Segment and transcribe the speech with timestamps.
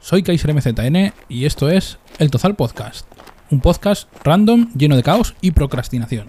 [0.00, 3.06] soy Kaiser MZN y esto es El Tozal Podcast,
[3.50, 6.28] un podcast random lleno de caos y procrastinación.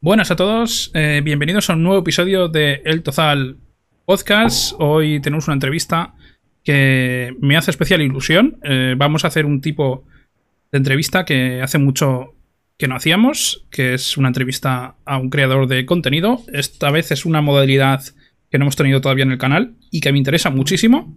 [0.00, 3.58] Buenas a todos, eh, bienvenidos a un nuevo episodio de El Tozal
[4.04, 4.74] Podcast.
[4.78, 6.14] Hoy tenemos una entrevista
[6.62, 8.58] que me hace especial ilusión.
[8.62, 10.04] Eh, vamos a hacer un tipo
[10.70, 12.35] de entrevista que hace mucho
[12.78, 16.42] que no hacíamos, que es una entrevista a un creador de contenido.
[16.52, 18.02] Esta vez es una modalidad
[18.50, 21.16] que no hemos tenido todavía en el canal y que me interesa muchísimo.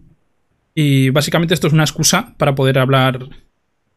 [0.74, 3.28] Y básicamente esto es una excusa para poder hablar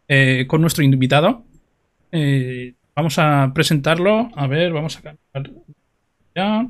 [0.09, 1.45] eh, con nuestro invitado.
[2.11, 4.31] Eh, vamos a presentarlo.
[4.35, 5.63] A ver, vamos a cambiar.
[6.35, 6.69] Ya.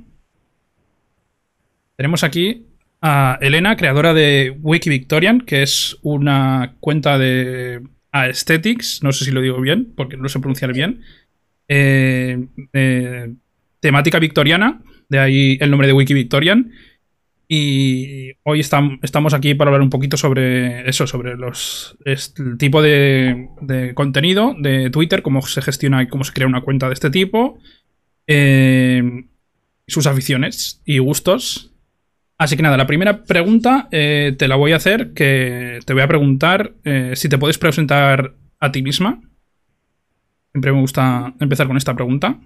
[1.96, 2.66] Tenemos aquí
[3.00, 9.30] a Elena, creadora de Wiki Victorian, que es una cuenta de Aesthetics, no sé si
[9.30, 11.02] lo digo bien, porque no lo sé pronunciar bien.
[11.68, 13.32] Eh, eh,
[13.80, 16.72] temática victoriana, de ahí el nombre de Wiki Victorian.
[17.48, 23.92] Y hoy estamos aquí para hablar un poquito sobre eso, sobre los el tipo de,
[23.94, 27.58] contenido de Twitter, cómo se gestiona y cómo se crea una cuenta de este tipo,
[28.26, 29.26] eh,
[29.86, 31.71] sus aficiones y gustos.
[32.42, 36.02] Así que nada, la primera pregunta eh, te la voy a hacer, que te voy
[36.02, 39.20] a preguntar eh, si te puedes presentar a ti misma.
[40.50, 42.40] Siempre me gusta empezar con esta pregunta.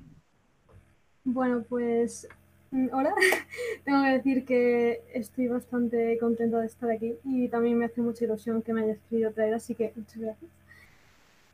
[1.24, 2.28] Bueno, pues
[2.72, 3.14] mm, hola.
[3.86, 8.26] Tengo que decir que estoy bastante contenta de estar aquí y también me hace mucha
[8.26, 10.50] ilusión que me hayas querido traer, así que muchas gracias.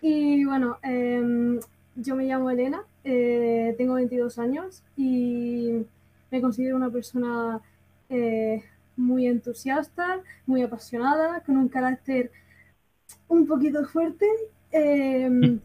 [0.00, 1.60] Y bueno, em,
[1.94, 5.86] yo me llamo Elena, eh, tengo 22 años y
[6.32, 7.60] me considero una persona
[8.12, 8.62] eh,
[8.96, 12.30] muy entusiasta, muy apasionada, con un carácter
[13.28, 14.27] un poquito fuerte.
[14.70, 15.60] Em,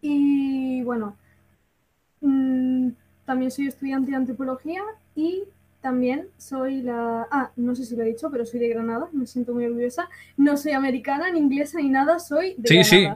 [0.00, 1.16] y bueno,
[2.22, 2.88] mm,
[3.26, 4.82] también soy estudiante de antropología
[5.14, 5.44] y
[5.82, 7.26] también soy la...
[7.30, 10.08] Ah, no sé si lo he dicho, pero soy de Granada, me siento muy orgullosa.
[10.36, 13.08] No soy americana, ni inglesa, ni nada, soy de sí, Sí, sí.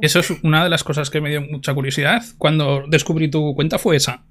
[0.00, 2.22] Eso es una de las cosas que me dio mucha curiosidad.
[2.38, 4.24] Cuando descubrí tu cuenta fue esa.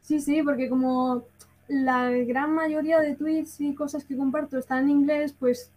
[0.00, 1.24] Sí, sí, porque como
[1.70, 5.72] la gran mayoría de tweets y cosas que comparto están en inglés, pues,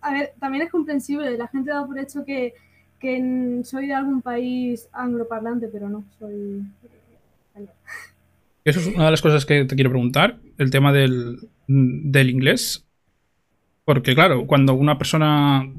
[0.00, 1.38] a ver, también es comprensible.
[1.38, 2.54] La gente da por hecho que,
[3.62, 6.62] soy de algún país angloparlante, pero no, soy...
[8.64, 12.84] Eso es una de las cosas que te quiero preguntar, el tema del, inglés.
[13.84, 15.72] Porque claro, cuando una persona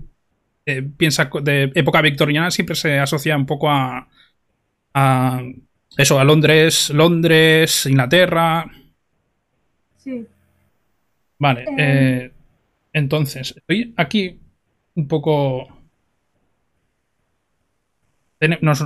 [0.66, 4.08] eh, piensa de época victoriana siempre se asocia un poco a,
[4.94, 5.42] a
[5.98, 8.66] eso, a Londres, Londres, Inglaterra,
[10.00, 10.26] Sí.
[11.38, 12.32] Vale, eh, eh,
[12.94, 14.40] entonces, estoy aquí
[14.96, 15.68] un poco...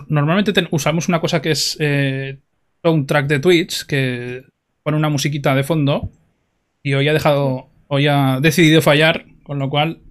[0.08, 2.40] normalmente usamos una cosa que es eh,
[2.84, 4.44] un track de Twitch, que
[4.82, 6.12] pone una musiquita de fondo,
[6.82, 10.02] y hoy ha dejado, hoy ha decidido fallar, con lo cual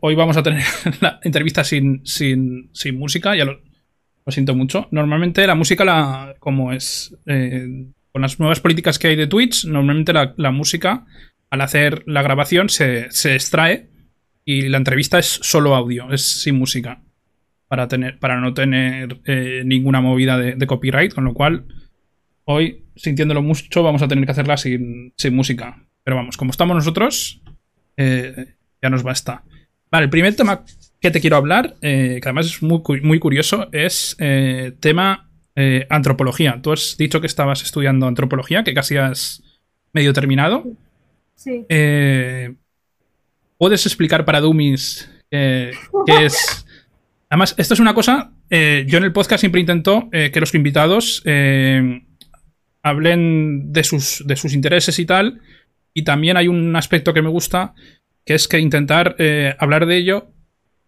[0.00, 0.62] hoy vamos a tener
[1.00, 3.60] la entrevista sin, sin, música, ya lo,
[4.28, 4.88] siento mucho.
[4.90, 7.16] Normalmente la música, la, como es
[8.12, 11.06] con las nuevas políticas que hay de Twitch, normalmente la, música,
[11.50, 13.88] al hacer la grabación, se, extrae
[14.44, 17.02] y la entrevista es solo audio, es sin música.
[17.68, 21.64] Para, tener, para no tener eh, ninguna movida de, copyright, con lo cual
[22.44, 25.82] hoy, sintiéndolo mucho, vamos a tener que hacerla sin, música.
[26.04, 27.40] Pero vamos, como estamos nosotros,
[27.96, 29.44] eh, ya nos basta.
[29.90, 30.66] Vale, el primer tema
[31.00, 34.18] que te quiero hablar, eh, que además es muy, muy curioso, es
[34.80, 36.60] tema eh, antropología.
[36.62, 39.42] Tú has dicho que estabas estudiando antropología, que casi has
[39.92, 40.64] medio terminado.
[41.34, 41.66] Sí.
[41.68, 42.54] Eh,
[43.58, 45.74] ¿Puedes explicar para Dummies qué
[46.06, 46.64] es?
[47.28, 48.32] Además, esto es una cosa.
[48.48, 51.22] Eh, yo en el podcast siempre intento que los invitados
[52.82, 55.42] hablen de sus, de sus intereses y tal.
[55.92, 57.74] Y también hay un aspecto que me gusta,
[58.24, 59.16] que es que intentar
[59.58, 60.28] hablar de ello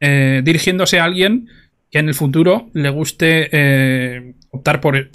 [0.00, 1.48] dirigiéndose a alguien
[1.90, 5.10] que en el futuro le guste optar por,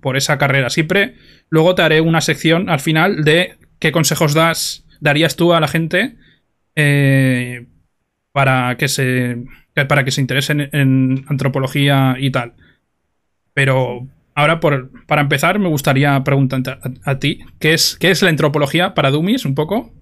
[0.00, 0.68] por, esa carrera.
[0.70, 1.14] Siempre
[1.48, 5.68] luego te haré una sección al final de qué consejos das, darías tú a la
[5.68, 6.16] gente
[6.74, 7.66] eh,
[8.32, 9.44] para, que se,
[9.88, 12.54] para que se interesen en, antropología y tal.
[13.52, 18.30] Pero ahora, por, para empezar, me gustaría preguntarte a, ti, ¿qué es, ¿qué es la
[18.30, 19.92] antropología para Dummies un poco?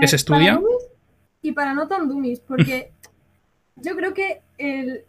[0.00, 0.60] ¿Qué se estudia?
[1.40, 2.92] y para no tan Dummies, porque
[3.76, 5.04] yo creo que el,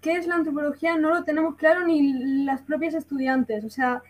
[0.00, 3.64] qué es la antropología no lo tenemos claro ni las propias estudiantes.
[3.64, 4.02] O sea,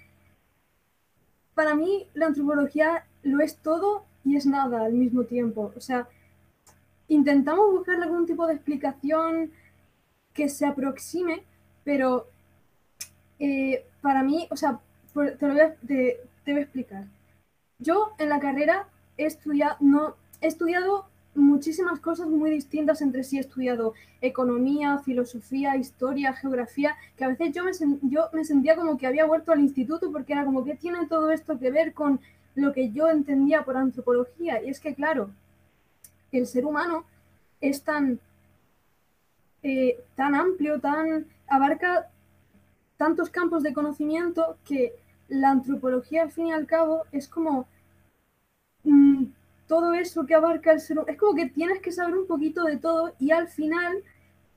[1.55, 5.73] para mí la antropología lo es todo y es nada al mismo tiempo.
[5.77, 6.09] O sea,
[7.09, 9.51] intentamos buscar algún tipo de explicación
[10.35, 11.43] que se aproxime,
[11.85, 12.29] pero
[13.39, 14.81] eh, para mí, o sea,
[15.13, 17.05] te lo voy a, te, voy a explicar.
[17.79, 21.08] Yo en la carrera he estudiado, no, he estudiado
[21.39, 23.39] muchísimas cosas muy distintas entre sí.
[23.39, 28.99] He estudiado economía, filosofía, historia, geografía, que a veces yo me, yo me sentía como
[28.99, 32.21] que había vuelto al instituto porque era como que tiene todo esto que ver con
[32.55, 34.63] lo que yo entendía por antropología.
[34.63, 35.31] Y es que, claro,
[36.33, 37.05] el ser humano
[37.61, 38.21] es tan,
[39.63, 42.11] eh, tan amplio, tan abarca
[42.97, 44.93] tantos campos de conocimiento que
[45.29, 47.67] la antropología, al fin y al cabo, es como
[48.85, 49.25] mm,
[49.69, 51.13] todo eso que abarca el ser humano.
[51.13, 53.99] Es como que tienes que saber un poquito de todo y al final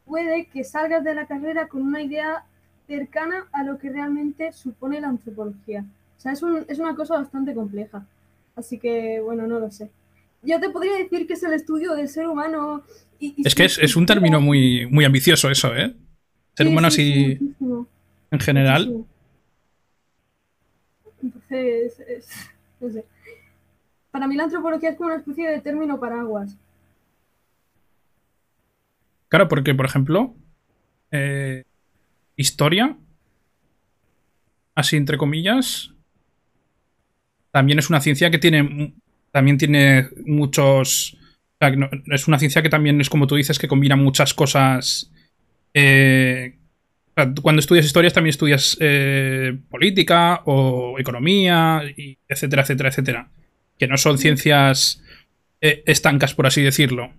[0.05, 2.45] puede que salgas de la carrera con una idea
[2.87, 5.85] cercana a lo que realmente supone la antropología.
[6.17, 8.05] O sea, es, es una cosa bastante compleja.
[8.55, 9.89] Así que, bueno, no lo sé.
[10.43, 12.83] Yo te podría decir que es el estudio del ser humano.
[13.19, 15.93] Y, es que es, un término muy, muy ambicioso eso, ¿eh?
[16.55, 17.39] Ser humano así
[18.31, 19.05] en general.
[21.21, 21.97] Entonces,
[22.79, 23.05] no sé.
[24.11, 26.55] Para mí la antropología es como una especie de término paraguas.
[29.29, 30.35] Claro, porque, por ejemplo,
[31.11, 31.63] eh,
[32.35, 32.97] historia,
[34.75, 35.93] así entre comillas,
[37.51, 38.93] también es una ciencia que tiene
[39.31, 41.17] también tiene muchos
[42.07, 45.11] es una ciencia que también es como tú dices que combina muchas cosas
[45.73, 46.57] eh,
[47.13, 51.83] cuando estudias historias también estudias eh, política o economía
[52.27, 53.29] etcétera etcétera etcétera
[53.81, 55.01] que no son ciencias
[55.59, 57.11] eh, estancas por así decirlo.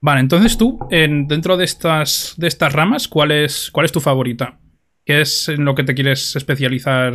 [0.00, 4.00] Vale entonces tú en, dentro de estas de estas ramas cuál es cuál es tu
[4.00, 4.58] favorita
[5.04, 7.14] qué es en lo que te quieres especializar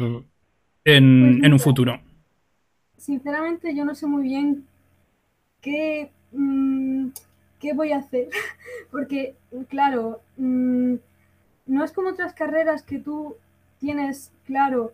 [0.86, 2.00] en, en un futuro
[2.98, 4.66] sinceramente yo no sé muy bien
[5.62, 7.08] qué, mm,
[7.60, 8.30] qué voy a hacer,
[8.92, 9.36] porque
[9.68, 10.96] claro, mm,
[11.66, 13.36] no es como otras carreras que tú
[13.80, 14.94] tienes claro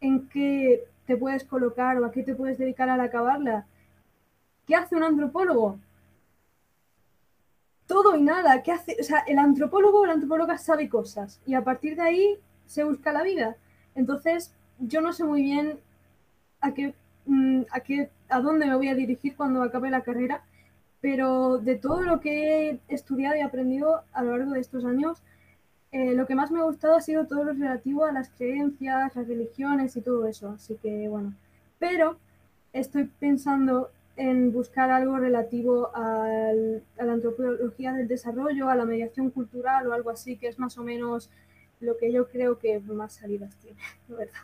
[0.00, 3.66] en qué te puedes colocar o a qué te puedes dedicar al acabarla.
[4.66, 5.78] ¿Qué hace un antropólogo?
[7.86, 8.62] Todo y nada.
[8.62, 8.96] ¿Qué hace?
[9.00, 12.84] O sea, el antropólogo o la antropóloga sabe cosas y a partir de ahí se
[12.84, 13.56] busca la vida.
[13.94, 15.78] Entonces, yo no sé muy bien
[16.60, 16.94] a qué
[17.26, 20.44] Mm, a, qué, a dónde me voy a dirigir cuando acabe la carrera,
[21.00, 25.22] pero de todo lo que he estudiado y aprendido a lo largo de estos años,
[25.92, 29.14] eh, lo que más me ha gustado ha sido todo lo relativo a las creencias,
[29.14, 30.50] las religiones y todo eso.
[30.50, 31.34] Así que bueno,
[31.78, 32.18] pero
[32.72, 39.30] estoy pensando en buscar algo relativo al, a la antropología del desarrollo, a la mediación
[39.30, 41.30] cultural o algo así, que es más o menos
[41.80, 43.78] lo que yo creo que más salidas tiene,
[44.08, 44.40] la verdad.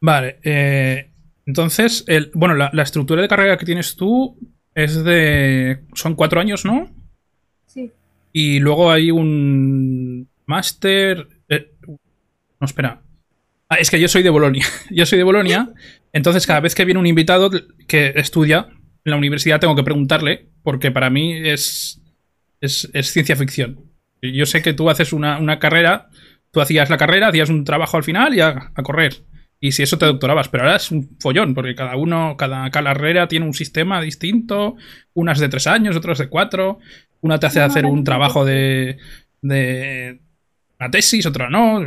[0.00, 1.10] Vale, eh,
[1.46, 4.36] entonces, el, bueno, la, estructura de carrera que tienes tú
[4.74, 5.84] es de...
[5.94, 6.90] Son cuatro años, ¿no?
[8.32, 11.28] Y luego hay un máster...
[11.48, 11.72] Eh,
[12.60, 13.02] no, espera.
[13.68, 14.66] Ah, es que yo soy de Bolonia.
[14.90, 15.70] yo soy de Bolonia.
[16.12, 17.50] Entonces, cada vez que viene un invitado
[17.86, 18.68] que estudia
[19.04, 22.00] en la universidad, tengo que preguntarle, porque para mí es,
[22.60, 23.80] es, ciencia ficción.
[24.20, 26.08] Yo sé que tú haces una, carrera,
[26.52, 29.24] tú hacías la carrera, hacías un trabajo al final y a correr.
[29.64, 33.28] Y si eso te doctorabas, pero ahora es un follón, porque cada uno, cada carrera
[33.28, 34.74] tiene un sistema distinto,
[35.14, 36.80] unas de tres años, otras de cuatro,
[37.22, 38.98] una te hace hacer un trabajo de,
[39.40, 40.20] de
[40.78, 41.80] una tesis, otra no.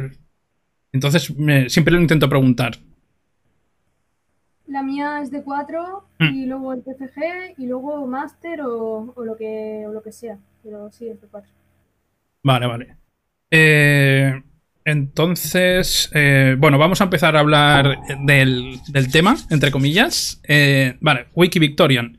[0.91, 1.31] Entonces
[1.67, 2.77] siempre lo intento preguntar.
[4.67, 6.33] La mía es de cuatro mm.
[6.33, 10.91] y luego el PCG y luego máster o, lo que, o lo que sea, pero
[10.91, 11.27] sí es de.
[12.43, 12.97] Vale, vale.
[13.51, 14.41] Eh,
[14.83, 18.79] entonces, eh, bueno, vamos a empezar a hablar del,
[19.11, 20.41] tema, entre comillas.
[20.47, 22.17] Eh, vale, Wiki Victorian.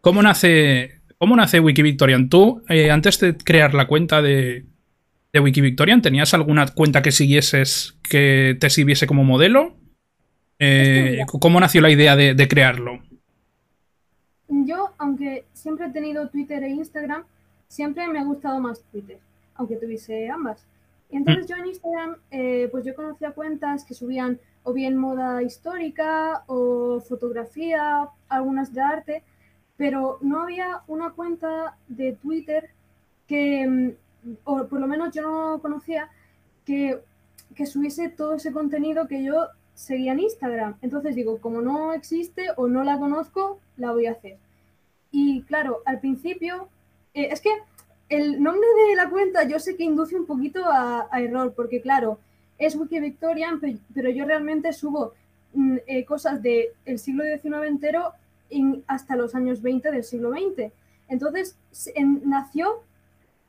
[0.00, 2.28] ¿Cómo nace, cómo nace Wiki Victorian?
[2.28, 4.66] Tú, eh, antes de crear la cuenta de,
[5.32, 9.76] de Wiki Victorian, ¿tenías alguna cuenta que siguieses que te sirviese como modelo?
[11.40, 13.00] ¿Cómo nació la idea de, de crearlo?
[14.48, 17.24] Yo, aunque siempre he tenido Twitter e Instagram,
[17.68, 19.18] siempre me ha gustado más Twitter,
[19.54, 20.66] aunque tuviese ambas.
[21.10, 21.48] Y entonces mm.
[21.48, 27.00] yo en Instagram, eh, pues yo conocía cuentas que subían o bien moda histórica o
[27.00, 29.22] fotografía, algunas de arte,
[29.78, 32.68] pero no había una cuenta de Twitter
[33.26, 36.10] que, mm, o por lo menos yo no conocía,
[36.66, 37.00] que,
[37.54, 40.76] que subiese todo ese contenido que yo seguía en Instagram.
[40.82, 44.36] Entonces digo, como no existe o no la conozco, la voy a hacer.
[45.12, 46.68] Y claro, al principio,
[47.14, 47.50] eh, es que
[48.08, 52.18] el nombre de la cuenta yo sé que induce un poquito a, error, porque claro,
[52.58, 53.16] es Wiki
[53.94, 55.14] pero yo realmente subo
[55.54, 58.12] mm, eh, cosas del siglo XIX entero
[58.86, 60.72] hasta los años 20 del siglo XX.
[61.08, 61.58] Entonces,
[62.24, 62.82] nació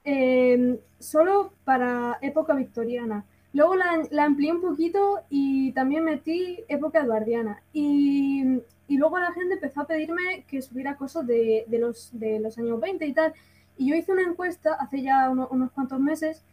[0.03, 3.25] em, solo para época victoriana.
[3.53, 7.61] Luego la, amplié un poquito y también metí época eduardiana.
[7.73, 12.39] Y, y, luego la gente empezó a pedirme que subiera cosas de, de, los, de
[12.39, 13.33] los años 20 y tal.
[13.77, 16.43] Y yo hice una encuesta hace ya unos cuantos meses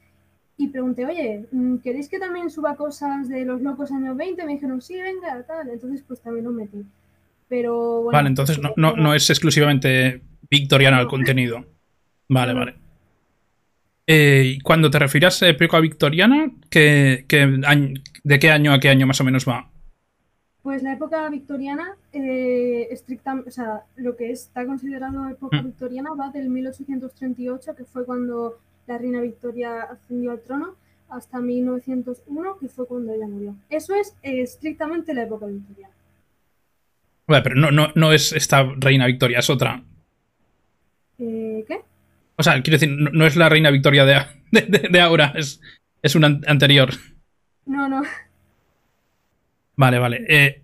[0.57, 4.45] y pregunté, oye, mm, ¿queréis que también suba cosas de los locos años 20?
[4.45, 5.69] Me dijeron, sí, venga, tal.
[5.69, 6.85] Entonces, pues también lo metí.
[7.49, 11.65] Pero bueno, Vale, entonces no, no, no es exclusivamente victoriano el contenido.
[12.29, 12.75] Vale, vale.
[14.07, 17.25] Eh, cuando te refieres a época victoriana, ¿qué,
[18.25, 19.69] de qué año a qué año más o menos va?
[20.63, 25.67] Pues la época victoriana, eh, estrictamente, o sea, lo que está considerado época mm.
[25.67, 30.75] victoriana va del 1838, que fue cuando la reina Victoria ascendió al trono,
[31.09, 33.55] hasta 1901, que fue cuando ella murió.
[33.71, 35.95] Eso es estrictamente la época victoriana.
[37.27, 39.83] Bueno, pero no, no, no es esta reina Victoria, es otra.
[41.19, 41.81] Eh, ¿Qué?
[42.37, 44.05] O sea, quiero decir, no, es la reina Victoria
[44.51, 45.61] de, de, ahora, es,
[46.03, 46.91] es una anterior.
[47.65, 48.03] No, no.
[49.75, 50.25] Vale, vale.
[50.29, 50.63] Eh,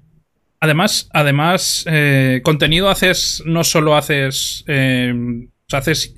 [0.60, 6.14] además, además eh, contenido haces, no solo haces, o sea, haces,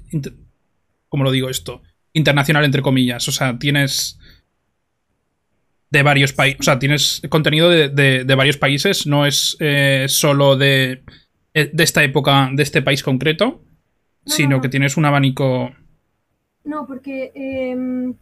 [1.09, 1.83] ¿cómo lo digo esto?
[2.13, 3.27] Internacional, entre comillas.
[3.29, 4.19] O sea, tienes
[5.95, 6.61] de varios países.
[6.61, 9.07] O sea, tienes contenido de, varios países.
[9.07, 11.05] No es eh, solo de,
[11.55, 13.63] eh, de esta época, de este país concreto.
[14.27, 15.71] sino que tienes un abanico.
[16.65, 17.31] No, porque.
[17.35, 18.15] Em,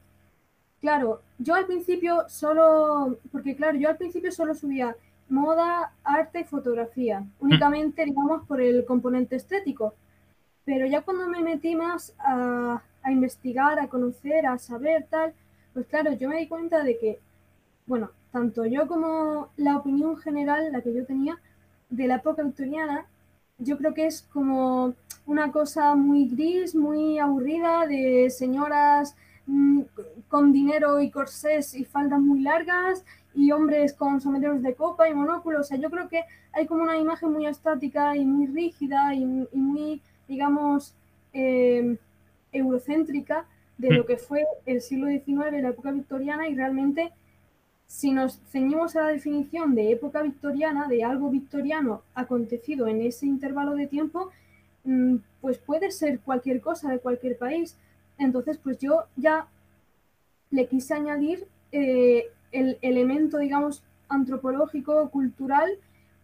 [0.81, 3.19] claro, yo al principio solo.
[3.33, 4.95] Porque, claro, yo al principio solo subía
[5.29, 7.21] moda, arte y fotografía.
[7.21, 7.31] Mm.
[7.41, 9.95] Únicamente, digamos, por el componente estético.
[10.65, 15.33] Pero ya cuando me metí más a, a investigar, a conocer, a saber tal,
[15.73, 17.19] pues claro, yo me di cuenta de que
[17.87, 21.39] bueno, tanto yo como la opinión general, la que yo tenía
[21.91, 23.07] de la época victoriana,
[23.59, 24.95] yo creo que es como
[25.27, 29.15] una cosa muy gris, muy aburrida, de señoras
[29.47, 29.83] mm,
[30.29, 35.15] con dinero y corsés y faldas muy largas y hombres con sombreros de copa y
[35.15, 35.61] monóculos.
[35.61, 39.25] O sea, yo creo que hay como una imagen muy estática y muy rígida y,
[39.25, 40.95] muy, digamos,
[41.33, 41.97] eh,
[42.53, 43.47] eurocéntrica
[43.79, 44.07] de lo mm.
[44.07, 47.13] que fue el siglo XIX, la época victoriana, y realmente
[47.93, 53.27] si nos ceñimos a la definición de época victoriana, de algo victoriano acontecido en ese
[53.27, 54.31] intervalo de tiempo,
[54.85, 57.77] mm, pues puede ser cualquier cosa de cualquier país.
[58.17, 59.47] Entonces, pues yo ya
[60.51, 65.71] le quise añadir eh, el elemento, digamos, antropológico, cultural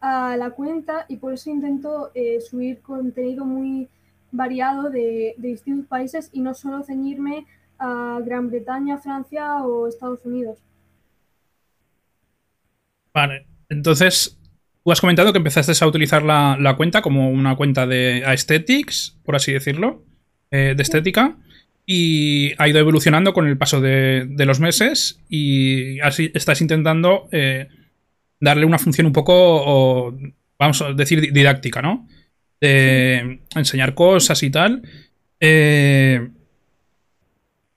[0.00, 3.88] a la cuenta y por eso intento eh, subir contenido muy
[4.32, 7.46] variado de, de distintos países y no solo ceñirme
[7.78, 10.58] a Gran Bretaña, Francia o Estados Unidos.
[13.12, 14.38] Vale, entonces
[14.88, 19.36] tú has comentado que empezaste a utilizar la, cuenta como una cuenta de aesthetics, por
[19.36, 20.02] así decirlo,
[20.50, 21.36] eh, de estética,
[21.84, 27.68] y ha ido evolucionando con el paso de, los meses y así estás intentando eh,
[28.40, 30.16] darle una función un poco,
[30.58, 32.08] vamos a decir, didáctica, ¿no?
[32.58, 34.82] De enseñar cosas y tal.
[35.38, 36.28] Eh,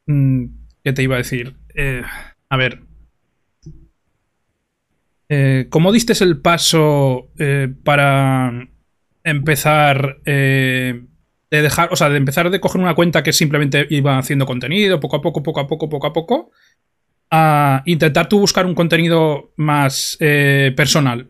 [0.05, 0.45] mm,
[0.81, 1.55] ¿Qué te iba a decir?
[2.49, 2.81] a ver,
[5.33, 8.67] eh, ¿Cómo diste el paso eh, para
[9.23, 11.05] empezar eh,
[11.49, 14.99] de dejar, o sea, de empezar de coger una cuenta que simplemente iba haciendo contenido,
[14.99, 16.51] poco a poco, poco a poco, poco a poco,
[17.31, 21.29] a intentar tú buscar un contenido más personal?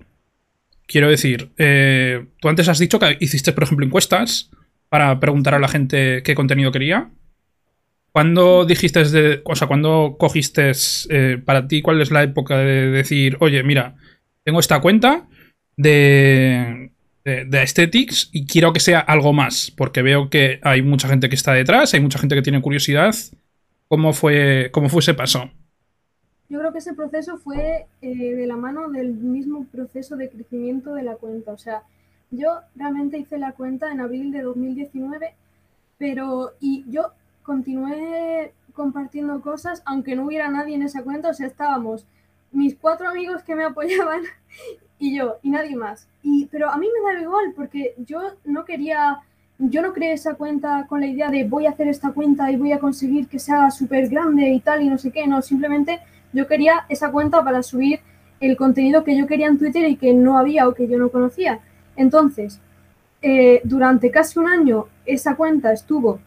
[0.88, 4.50] Quiero decir, tú antes has dicho que hiciste, por ejemplo, encuestas
[4.90, 7.12] para preguntar a la gente qué contenido quería.
[8.12, 10.72] ¿Cuándo dijiste, de, o sea, cuándo cogiste
[11.10, 13.96] eh, para ti, cuál es la época de decir, oye, mira,
[14.44, 15.30] tengo esta cuenta
[15.78, 16.92] de,
[17.24, 21.36] de, Aesthetics y quiero que sea algo más, porque veo que hay mucha gente que
[21.36, 23.16] está detrás, hay mucha gente que tiene curiosidad.
[23.88, 25.50] ¿Cómo fue, cómo fue ese paso?
[26.50, 30.94] Yo creo que ese proceso fue eh, de la mano del mismo proceso de crecimiento
[30.96, 31.54] de la cuenta.
[31.54, 31.84] O sea,
[32.30, 35.34] yo realmente hice la cuenta en abril de 2019,
[35.98, 37.14] pero y yo
[37.44, 42.06] continué compartiendo cosas, aunque no hubiera nadie en esa cuenta, o sea, estábamos
[42.52, 44.22] mis cuatro amigos que me apoyaban
[45.00, 46.08] y yo, y nadie más.
[46.24, 49.20] Y, pero a mí me daba igual, porque yo no quería,
[49.58, 52.58] yo no creé esa cuenta con la idea de voy a hacer esta cuenta y
[52.58, 56.00] voy a conseguir que sea súper grande y tal y no sé qué, no, simplemente
[56.34, 58.00] yo quería esa cuenta para subir
[58.40, 61.10] el contenido que yo quería en Twitter y que no había o que yo no
[61.10, 61.60] conocía.
[61.96, 62.60] Entonces,
[63.22, 66.20] eh, durante casi un año esa cuenta estuvo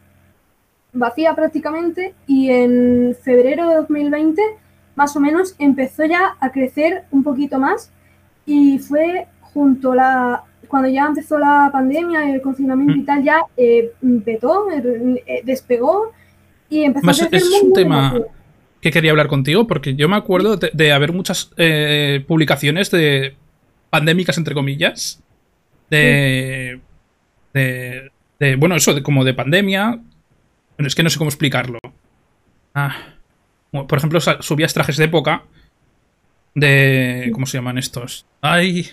[0.95, 4.41] vacía prácticamente y en febrero de 2020
[4.95, 7.91] más o menos empezó ya a crecer un poquito más
[8.45, 13.91] y fue junto la cuando ya empezó la pandemia el confinamiento y tal ya eh,
[14.25, 16.11] petó, eh, despegó
[16.69, 18.27] Y empezó a Más, crecer es un tema rápido.
[18.81, 23.35] que quería hablar contigo, porque yo me acuerdo de, de haber muchas eh, publicaciones de
[23.91, 25.21] pandémicas, entre comillas,
[25.91, 26.79] de,
[27.53, 29.99] de, de- bueno, eso, de, como de pandemia.
[30.77, 31.79] Bueno, es que no sé cómo explicarlo.
[32.73, 32.95] Ah,
[33.71, 35.43] por ejemplo, subías trajes de época
[36.53, 37.29] de...
[37.33, 38.25] ¿Cómo se llaman estos?
[38.41, 38.89] Ay...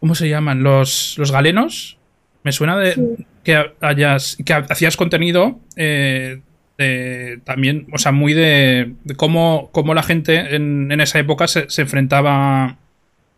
[0.00, 0.62] ¿Cómo se llaman?
[0.62, 1.98] Los, los galenos.
[2.42, 3.26] Me suena de Sí.
[3.42, 6.42] que hayas que hacías contenido eh,
[6.76, 11.48] de- también, o sea, muy de, de cómo, cómo la gente en, en esa época
[11.48, 12.76] se, se enfrentaba a la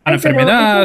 [0.04, 0.82] Ay, enfermedad.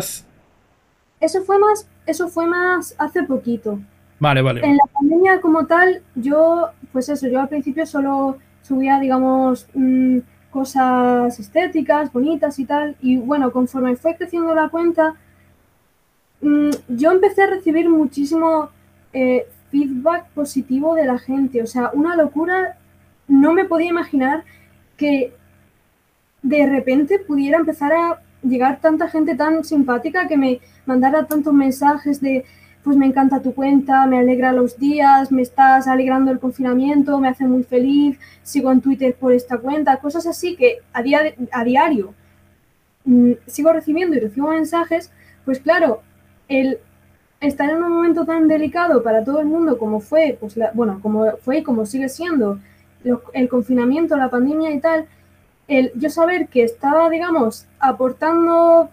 [1.19, 3.79] Eso fue más, eso fue más hace poquito.
[4.21, 4.61] Vale, vale.
[4.63, 10.19] En la pandemia como tal, yo, pues eso, yo al principio solo subía, digamos, mm,
[10.51, 12.95] cosas estéticas, bonitas y tal.
[13.01, 15.15] Y bueno, conforme fue creciendo la cuenta,
[16.41, 18.69] mm, yo empecé a recibir muchísimo
[19.11, 21.63] eh, feedback positivo de la gente.
[21.63, 22.77] O sea, una locura.
[23.27, 24.43] No me podía imaginar
[24.97, 25.33] que
[26.43, 32.21] de repente pudiera empezar a llegar tanta gente tan simpática que me mandara tantos mensajes
[32.21, 32.45] de
[32.83, 37.27] pues me encanta tu cuenta, me alegra los días, me estás alegrando el confinamiento, me
[37.29, 41.01] hace muy feliz, sigo en Twitter por esta cuenta, cosas así que a,
[41.59, 42.13] a diario
[43.05, 45.11] mm, sigo recibiendo y recibo mensajes,
[45.45, 46.01] pues claro,
[46.47, 46.79] el
[47.39, 50.99] estar en un momento tan delicado para todo el mundo como fue, pues la- bueno,
[51.01, 52.59] como fue y como sigue siendo
[53.33, 55.07] el confinamiento, la pandemia y tal,
[55.67, 58.89] el yo saber que estaba, digamos, aportando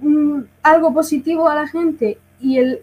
[0.00, 2.80] mm, algo positivo a la gente y el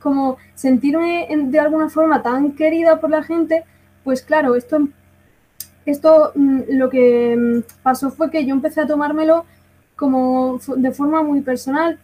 [0.00, 3.64] como sentirme en- de alguna forma tan querida por la gente,
[4.04, 4.88] pues claro, esto,
[5.86, 9.44] esto mm, lo que mm, pasó fue que yo empecé a tomármelo
[9.96, 11.98] como de forma muy personal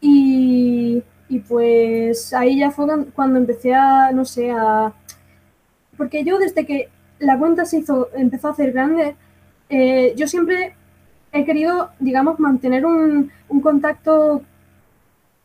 [0.00, 4.92] y, y pues ahí ya fue cuan- cuando empecé a, no sé, a...
[5.96, 9.16] Porque yo desde que la cuenta se hizo, empezó a hacer grande,
[9.68, 10.74] eh, yo siempre
[11.32, 14.42] he querido, digamos, mantener un, un contacto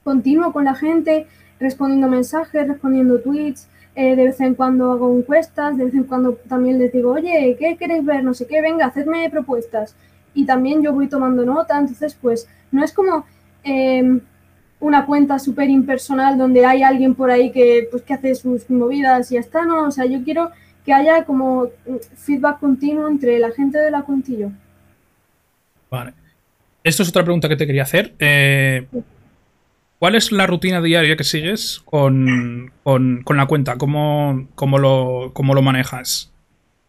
[0.04, 1.28] continuo con la gente,
[1.64, 6.34] respondiendo mensajes, respondiendo tweets, eh, de vez en cuando hago encuestas, de vez en cuando
[6.48, 8.24] también les digo, oye, ¿qué queréis ver?
[8.24, 9.96] No sé qué, venga, hacedme propuestas.
[10.34, 13.26] Y también yo voy tomando nota, entonces pues no es como
[13.64, 14.20] eh,
[14.80, 19.32] una cuenta súper impersonal donde hay alguien por ahí que, pues, que hace sus movidas
[19.32, 20.52] y ya está, no, o sea, yo quiero
[20.86, 24.52] que haya como mm, feedback continuo entre la gente de la cuenta y yo.
[25.90, 26.14] Vale.
[26.84, 28.14] Esto es otra pregunta que te quería hacer.
[28.20, 28.86] Eh,
[30.04, 33.78] ¿Cuál es la rutina diaria que sigues con, con- con la cuenta?
[33.78, 36.30] ¿Cómo, cómo lo, cómo lo manejas?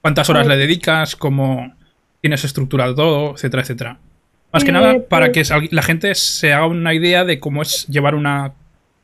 [0.01, 1.15] ¿Cuántas horas A le dedicas?
[1.15, 1.73] ¿Cómo
[2.21, 3.35] tienes estructurado todo?
[3.35, 3.99] Etcétera, etcétera.
[4.53, 7.63] Más que Eh, nada para pues- que la gente se haga una idea de cómo
[7.63, 8.53] es llevar una,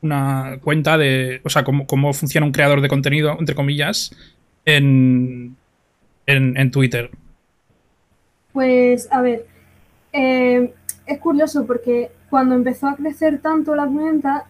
[0.03, 1.41] una cuenta de.
[1.45, 4.11] O sea, cómo, cómo funciona un creador de contenido, entre comillas,
[4.65, 5.55] en,
[6.27, 7.13] en, en Twitter.
[8.53, 9.47] Pues a ver,
[10.13, 10.73] eh,
[11.07, 14.47] es curioso porque cuando empezó a crecer tanto la cuenta,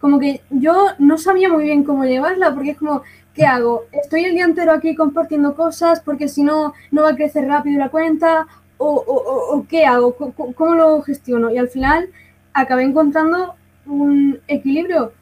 [0.00, 3.02] como que yo no sabía muy bien cómo llevarla, porque es como,
[3.34, 3.84] ¿qué hago?
[3.92, 7.78] ¿Estoy el día entero aquí compartiendo cosas porque si no, no va a crecer rápido
[7.78, 8.46] la cuenta?
[8.76, 10.14] ¿O, o- o- qué hago?
[10.16, 11.50] ¿Cómo, cómo- lo gestiono?
[11.50, 12.08] Y al final
[12.52, 13.54] acabé encontrando
[13.86, 15.12] un equilibrio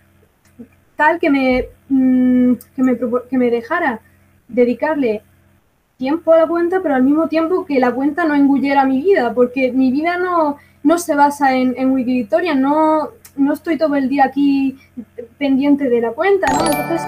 [0.97, 2.99] tal que me, mm, que me,
[3.31, 4.01] que me dejara
[4.49, 5.23] dedicarle
[6.03, 9.33] tiempo a la cuenta, pero al mismo tiempo que la cuenta no engullera mi vida,
[9.33, 14.09] porque mi vida no, no se basa en, en Wikivictoria, no, no estoy todo el
[14.09, 14.77] día aquí
[15.39, 16.67] pendiente de la cuenta, ¿no?
[16.67, 17.03] Entonces,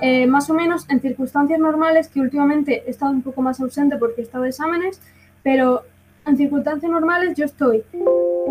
[0.00, 3.96] eh, más o menos en circunstancias normales, que últimamente he estado un poco más ausente
[3.96, 5.00] porque he estado de exámenes,
[5.44, 5.82] pero
[6.26, 7.84] en circunstancias normales yo estoy,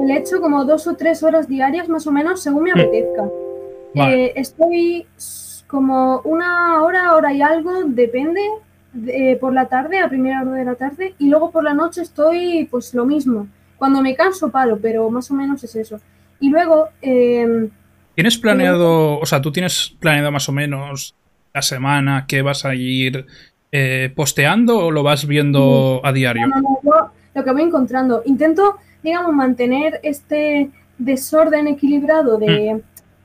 [0.02, 3.30] el hecho como dos o tres horas diarias más o menos según me apetezca.
[3.94, 4.26] Vale.
[4.28, 5.06] Eh, estoy
[5.68, 8.42] como una hora, hora y algo, depende,
[8.94, 12.02] de- por la tarde, a primera hora de la tarde, y luego por la noche
[12.02, 13.48] estoy pues lo mismo.
[13.78, 16.00] Cuando me canso paro, pero más o menos es eso.
[16.40, 17.70] Y luego, eh,
[18.16, 21.16] ¿Tienes planeado, o sea, tú tienes planeado más o menos
[21.54, 23.26] la semana que vas a ir
[23.72, 26.48] eh, posteando o lo vas viendo a diario?
[26.48, 32.82] no, no, yo lo que voy encontrando, intento, digamos, mantener este desorden equilibrado de,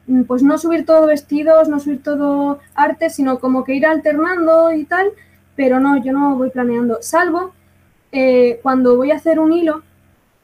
[0.07, 4.73] mm, pues no subir todo vestidos, no subir todo arte, sino como que ir alternando
[4.73, 5.09] y tal,
[5.57, 7.53] pero no, yo no voy planeando, salvo
[8.13, 9.83] eh, cuando voy a hacer un hilo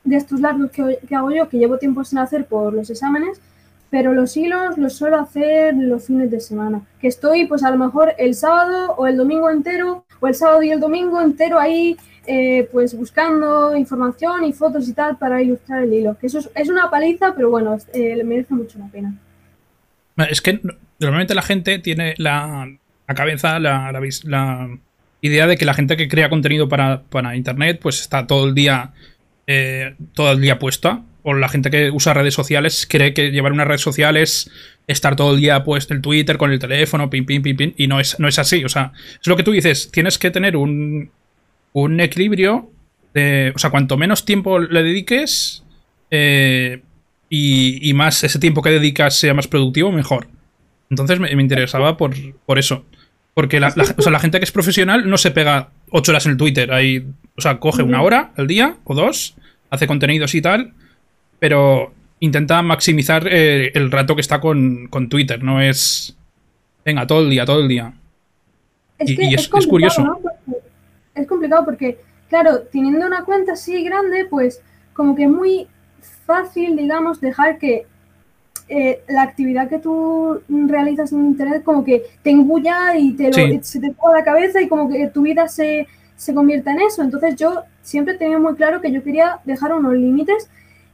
[0.04, 3.40] de estos largos que, hago yo, que llevo tiempo sin hacer por los exámenes,
[3.90, 7.76] pero los hilos los suelo hacer los fines de semana, que estoy pues a lo
[7.76, 11.96] mejor el sábado o el domingo entero, o el sábado y el domingo entero ahí
[12.26, 16.50] eh, pues buscando información y fotos y tal para ilustrar el hilo, que eso es,
[16.54, 19.14] es una paliza, pero bueno, eh, le merece mucho la pena.
[20.30, 22.68] Es que no- normalmente la gente tiene la,
[23.08, 23.92] la cabeza la,
[25.22, 27.02] idea de que la gente que crea contenido para,
[27.34, 28.92] internet, pues está todo el día.
[29.46, 31.02] Eh, todo el día puesta.
[31.22, 34.50] O la gente que usa redes sociales cree que llevar una red social es
[34.86, 37.72] estar todo el día puesto el Twitter con el teléfono, pim, pim, pim, pim.
[37.76, 38.64] Y no es, no es así.
[38.64, 39.90] O sea, es lo que tú dices.
[39.90, 41.10] Tienes que tener un,
[41.72, 42.70] un equilibrio.
[43.14, 45.62] De, o sea, cuanto menos tiempo le dediques.
[46.10, 46.82] Eh,
[47.34, 50.28] y, más ese tiempo que dedicas sea más productivo, mejor.
[50.90, 52.84] Entonces me, interesaba por, por, eso.
[53.34, 53.70] Porque la,
[54.20, 56.72] gente que es profesional no se pega ocho horas en el Twitter.
[56.72, 59.36] Ahí, o sea, coge una hora al día o dos,
[59.70, 60.74] hace contenidos y tal,
[61.38, 65.42] pero intenta maximizar eh, el rato que está con, Twitter.
[65.42, 66.16] No es.
[66.84, 67.94] Venga, todo el día, todo el día.
[69.00, 70.20] y, es, curioso.
[71.14, 74.60] es complicado porque, claro, teniendo una cuenta así grande, pues
[74.92, 75.66] como que es muy
[76.26, 77.86] fácil, digamos, dejar que
[78.74, 83.62] eh, la actividad que tú realizas en Internet como que te engulla y te lo,
[83.62, 87.02] se te toda la cabeza y como que tu vida se, se convierta en eso.
[87.02, 90.48] Entonces yo siempre tenía muy claro que yo quería dejar unos límites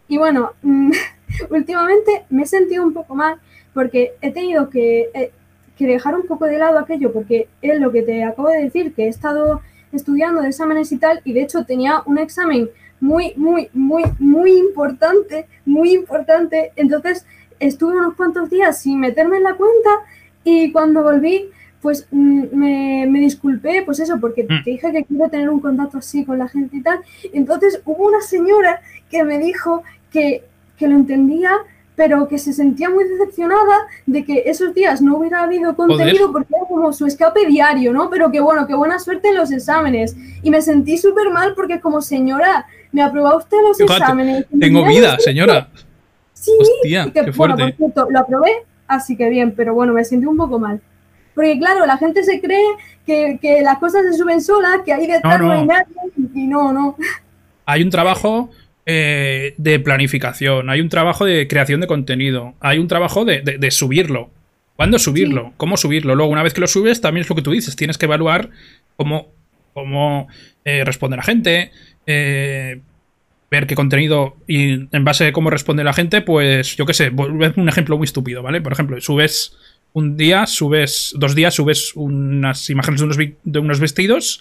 [0.09, 0.55] y bueno,
[1.51, 3.37] últimamente me he sentido un poco mal
[3.73, 5.31] porque he tenido que, eh,
[5.77, 8.93] que, dejar un poco de lado aquello porque es lo que te acabo de decir,
[8.93, 9.63] que he estado
[9.93, 14.59] estudiando de exámenes y tal y de hecho tenía un examen muy, muy, muy, muy
[14.59, 16.73] importante, muy importante.
[16.77, 17.25] Entonces
[17.61, 19.91] estuve unos cuantos días sin meterme en la cuenta
[20.45, 21.47] y cuando volví,
[21.81, 24.65] pues mm, me, me disculpé, pues eso, porque mm.
[24.65, 27.01] te dije que quiero tener un contacto así con la gente y tal.
[27.33, 30.45] Entonces hubo una señora que me dijo que,
[30.77, 31.51] que lo entendía
[31.99, 36.55] pero que se sentía muy decepcionada de que esos días no hubiera habido contenido porque
[36.55, 38.09] era como su escape diario, ¿no?
[38.09, 40.17] Pero que bueno, que buena suerte en los exámenes.
[40.45, 44.47] Y me sentí súper mal porque como señora, ¿me aprobó usted los exámenes?
[44.61, 45.71] Tengo vida, señora.
[46.41, 47.63] Sí, Hostia, qué fuerte.
[47.63, 48.53] Bueno, por cierto, lo aprobé,
[48.87, 50.81] así que bien, pero bueno, me sentí un poco mal.
[51.35, 52.65] Porque claro, la gente se cree
[53.07, 55.55] que, que las cosas se suben solas, que ahí detrás no, no.
[55.55, 55.95] no hay nadie,
[56.35, 56.97] y no, no.
[57.67, 58.51] Hay un trabajo
[58.91, 64.31] eh, de planificación, hay un trabajo de creación de contenido, hay un trabajo de, subirlo.
[64.77, 65.53] ¿Cuándo subirlo?
[65.59, 66.15] ¿Cómo subirlo?
[66.15, 68.49] Luego, una vez que lo subes, también es lo que tú dices, tienes que evaluar
[68.97, 69.27] cómo,
[69.75, 70.29] cómo
[70.65, 71.71] eh, responde la gente,
[72.07, 72.81] eh,
[73.51, 77.11] ver qué contenido y en base a cómo responde la gente, pues yo qué sé,
[77.11, 78.61] un ejemplo muy estúpido, ¿vale?
[78.61, 79.57] Por ejemplo, subes
[79.93, 84.41] un día, subes dos días, subes unas imágenes de unos, de unos vestidos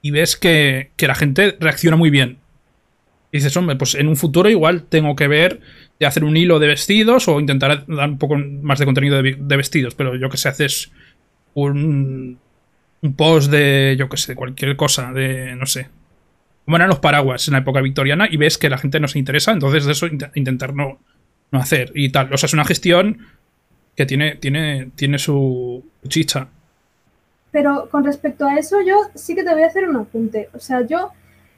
[0.00, 2.38] y ves que, que la gente reacciona muy bien
[3.36, 5.60] dices, hombre, pues en un futuro igual tengo que ver
[5.98, 9.56] de hacer un hilo de vestidos o intentar dar un poco más de contenido de,
[9.56, 10.90] vestidos, pero yo que sé, haces
[11.54, 12.38] un,
[13.00, 15.88] un post de, yo que sé, cualquier cosa, de, no sé,
[16.66, 19.20] como eran los paraguas en la época victoriana y ves que la gente no se
[19.20, 20.98] interesa, entonces de eso intentar no,
[21.52, 22.34] no hacer y tal.
[22.34, 23.18] O sea, es una gestión
[23.94, 26.48] que tiene, tiene, tiene su chicha.
[27.52, 30.50] Pero con respecto a eso, yo sí que te voy a hacer un apunte.
[30.54, 31.12] O sea, yo,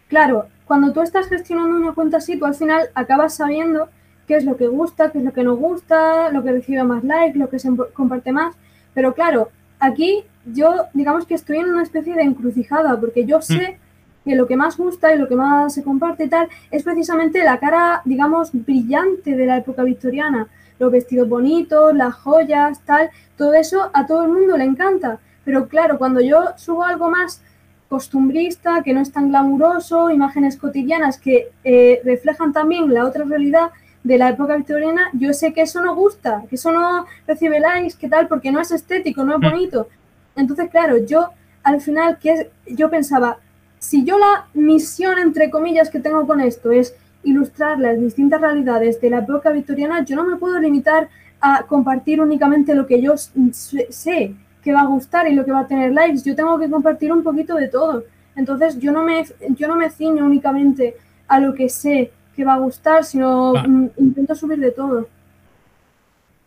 [0.08, 3.88] claro, cuando tú estás gestionando una cuenta así, tú al final acabas sabiendo
[4.26, 7.02] qué es lo que gusta, qué es lo que no gusta, lo que recibe más
[7.02, 8.54] likes, lo que se comparte más.
[8.92, 13.78] Pero claro, aquí yo digamos que estoy en una especie de encrucijada, porque yo sé
[13.78, 13.87] mm.
[14.28, 17.42] Que lo que más gusta y lo que más se comparte y tal es precisamente
[17.42, 20.46] la cara, digamos, brillante de la época victoriana.
[20.78, 25.18] Los vestidos bonitos, las joyas, tal, todo eso a todo el mundo le encanta.
[25.44, 27.42] Pero claro, cuando yo subo algo más
[27.88, 33.70] costumbrista, que no es tan glamuroso, imágenes cotidianas que eh, reflejan también la otra realidad
[34.04, 37.96] de la época victoriana, yo sé que eso no gusta, que eso no recibe likes,
[37.98, 39.50] que tal, porque no es estético, no es mm.
[39.50, 39.88] bonito.
[40.36, 41.30] Entonces, claro, yo
[41.62, 43.38] al final, que yo pensaba,
[43.78, 49.00] si yo la misión, entre comillas, que tengo con esto es ilustrar las distintas realidades
[49.00, 51.08] de la época victoriana, yo no me puedo limitar
[51.40, 55.60] a compartir únicamente lo que yo sé, que va a gustar y lo que va
[55.60, 56.22] a tener likes.
[56.24, 58.04] Yo tengo que compartir un poquito de todo.
[58.36, 62.54] Entonces yo no me, yo no me ciño únicamente a lo que sé que va
[62.54, 65.08] a gustar, sino mm, intento subir de todo.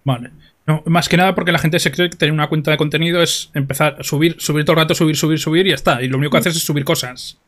[0.03, 0.31] Vale.
[0.71, 3.21] No, más que nada porque la gente se cree que tener una cuenta de contenido
[3.21, 6.01] es empezar a subir, subir todo el rato, subir, subir, subir y ya está.
[6.01, 7.39] Y lo único que haces es subir cosas.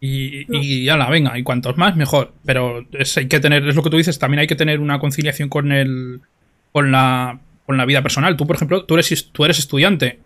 [0.00, 2.32] Y, y ya la venga, y cuantos más, mejor.
[2.44, 4.98] Pero es, hay que tener, es lo que tú dices, también hay que tener una
[4.98, 6.20] conciliación con el.
[6.72, 8.36] con la con la vida personal.
[8.36, 10.20] Tú, por ejemplo, tú eres, tú eres estudiante.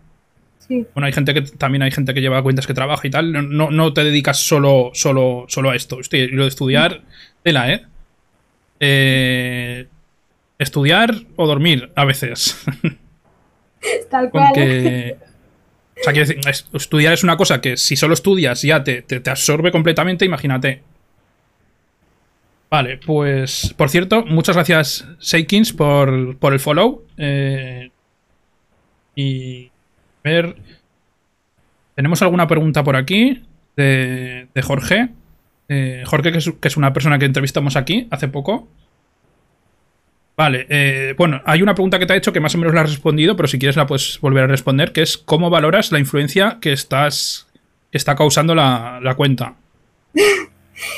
[0.67, 0.85] Sí.
[0.93, 3.31] Bueno, hay gente que también hay gente que lleva cuentas que trabaja y tal.
[3.55, 5.97] No, no te dedicas solo, solo, solo a esto.
[5.97, 7.01] Hostia, lo de estudiar,
[7.43, 7.85] tela, ¿eh?
[8.79, 9.87] ¿eh?
[10.59, 12.63] Estudiar o dormir a veces.
[14.11, 14.51] Tal cual.
[14.51, 16.39] o sea, decir,
[16.73, 20.83] estudiar es una cosa que si solo estudias ya te, te absorbe completamente, imagínate.
[22.69, 27.03] Vale, pues por cierto, muchas gracias Seikins por, por el follow.
[27.17, 27.89] Eh,
[29.15, 29.71] y
[30.23, 30.55] A ver.
[31.95, 33.43] ¿Tenemos alguna pregunta por aquí?
[33.75, 35.09] De, Jorge.
[35.67, 38.69] Eh, Jorge, que es, una persona que entrevistamos aquí hace poco.
[40.39, 42.79] Vale, eh, bueno, hay una pregunta que te ha hecho que más o menos la
[42.79, 45.99] has respondido, pero si quieres la puedes volver a responder, que es ¿cómo valoras la
[45.99, 47.49] influencia que estás
[47.91, 49.55] que está causando la, la cuenta?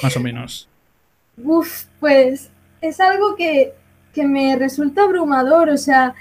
[0.03, 0.69] más o menos.
[1.43, 2.51] Uf, pues
[2.81, 3.73] es algo que,
[4.15, 6.13] me resulta abrumador, o sea,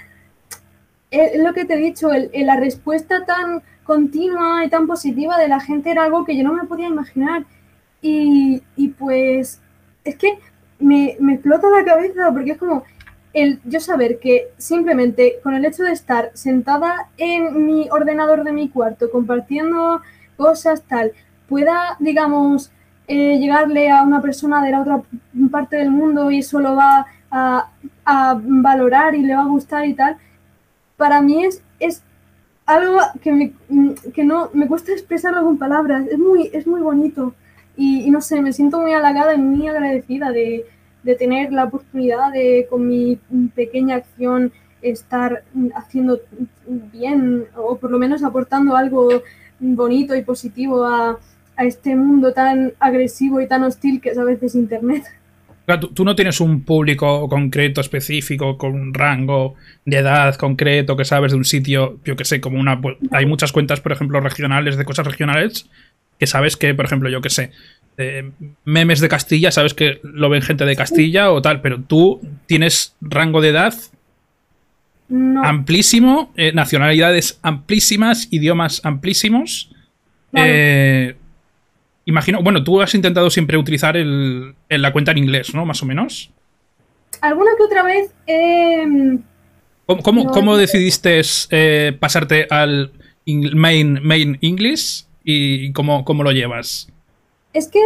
[1.11, 5.59] es lo que te he dicho, la respuesta tan continua y tan positiva de la
[5.59, 7.43] gente era algo que yo no me podía imaginar.
[8.01, 8.63] Y,
[8.97, 9.61] pues
[10.03, 10.39] es que
[10.79, 12.83] me, me, explota la cabeza porque es como
[13.33, 18.51] el yo saber que simplemente con el hecho de estar sentada en mi ordenador de
[18.51, 20.01] mi cuarto compartiendo
[20.35, 21.11] cosas tal,
[21.47, 22.71] pueda, digamos,
[23.07, 25.01] eh, llegarle a una persona de la otra
[25.51, 27.69] parte del mundo y eso lo va a,
[28.43, 30.17] valorar y le va a gustar y tal,
[30.97, 32.03] para mí es, es
[32.65, 33.53] algo que, me,
[34.13, 37.33] que no me cuesta expresarlo con palabras, es muy, es muy bonito.
[37.77, 40.65] Y, no sé, me siento muy halagada y muy agradecida de,
[41.03, 43.19] de tener la oportunidad de con mi
[43.55, 45.43] pequeña acción estar
[45.75, 46.19] haciendo
[46.67, 49.23] bien o por lo menos aportando algo
[49.59, 51.19] bonito y positivo a,
[51.55, 55.03] a este mundo tan agresivo y tan hostil que es a veces Internet.
[55.93, 61.31] tú, no tienes un público concreto, específico, con un rango de edad concreto, que sabes
[61.31, 62.81] de un sitio, yo que sé, como una...
[62.81, 65.69] Pues, hay muchas cuentas, por ejemplo, regionales, de cosas regionales,
[66.17, 67.51] que sabes que, por ejemplo, yo que sé,
[68.65, 72.95] memes de Castilla, sabes que lo ven gente de Castilla o tal, pero tú tienes
[72.99, 73.73] rango de edad
[75.43, 79.71] amplísimo, eh, nacionalidades amplísimas, idiomas amplísimos.
[80.33, 81.15] Eh,
[82.05, 85.65] Imagino, bueno, tú has intentado siempre utilizar el, la cuenta en inglés, ¿no?
[85.65, 86.31] Más o menos.
[87.21, 88.11] Alguna que otra vez.
[88.25, 89.19] Eh,
[89.85, 92.91] ¿Cómo, decidiste eh, pasarte al
[93.25, 96.91] main, main English y cómo, cómo lo llevas?
[97.53, 97.79] Es que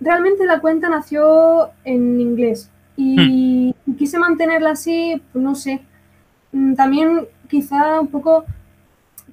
[0.00, 3.94] realmente la cuenta nació en inglés y hmm.
[3.94, 5.80] quise mantenerla así, pues no sé.
[6.52, 8.44] Mm, también quizá un poco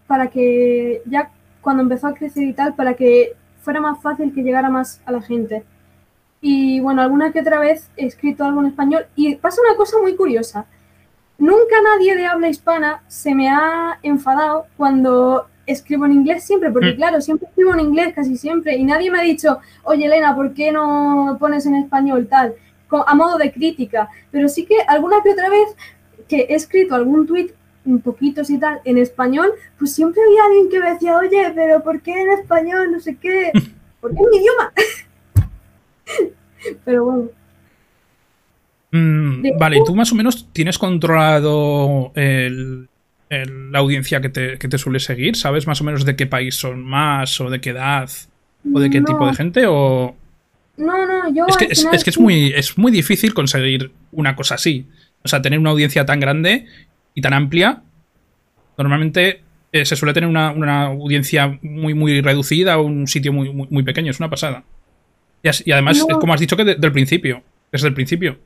[0.07, 4.43] para que ya cuando empezó a crecer y tal, para que fuera más fácil que
[4.43, 5.63] llegara más a la gente.
[6.39, 9.97] Y bueno, alguna que otra vez he escrito algo en español y pasa una cosa
[10.01, 10.65] muy curiosa.
[11.37, 16.93] Nunca nadie de habla hispana se me ha enfadado cuando escribo en inglés siempre, porque
[16.93, 16.95] mm.
[16.95, 20.53] claro, siempre escribo en inglés casi siempre y nadie me ha dicho, oye Elena, ¿por
[20.53, 22.55] qué no pones en español tal?
[23.05, 24.09] A modo de crítica.
[24.31, 25.75] Pero sí que alguna que otra vez
[26.27, 27.51] que he escrito algún tweet
[27.85, 31.83] un poquitos y tal en español, pues siempre había alguien que me decía, oye, pero
[31.83, 32.91] ¿por qué en español?
[32.91, 33.51] No sé qué,
[34.01, 34.73] ¿por qué en mi idioma?
[36.85, 37.29] pero bueno.
[38.91, 42.11] Mm, vale, ¿y tú más o menos tienes controlado
[43.29, 45.35] la audiencia que te, que te, suele seguir?
[45.35, 48.09] ¿Sabes más o menos de qué país son más o de qué edad
[48.73, 49.65] o de qué tipo de gente?
[49.67, 50.15] O...
[50.77, 51.45] No, no, yo...
[51.47, 54.85] Es que, es, que es, muy, es muy difícil conseguir una cosa así.
[55.23, 56.65] O sea, tener una audiencia tan grande
[57.13, 57.81] y tan amplia,
[58.77, 63.83] normalmente eh, se suele tener una, audiencia muy, muy reducida o un sitio muy, muy,
[63.83, 64.11] pequeño.
[64.11, 64.63] Es una pasada.
[65.43, 67.43] Y, además, como has dicho, que del principio.
[67.71, 68.37] Desde el principio.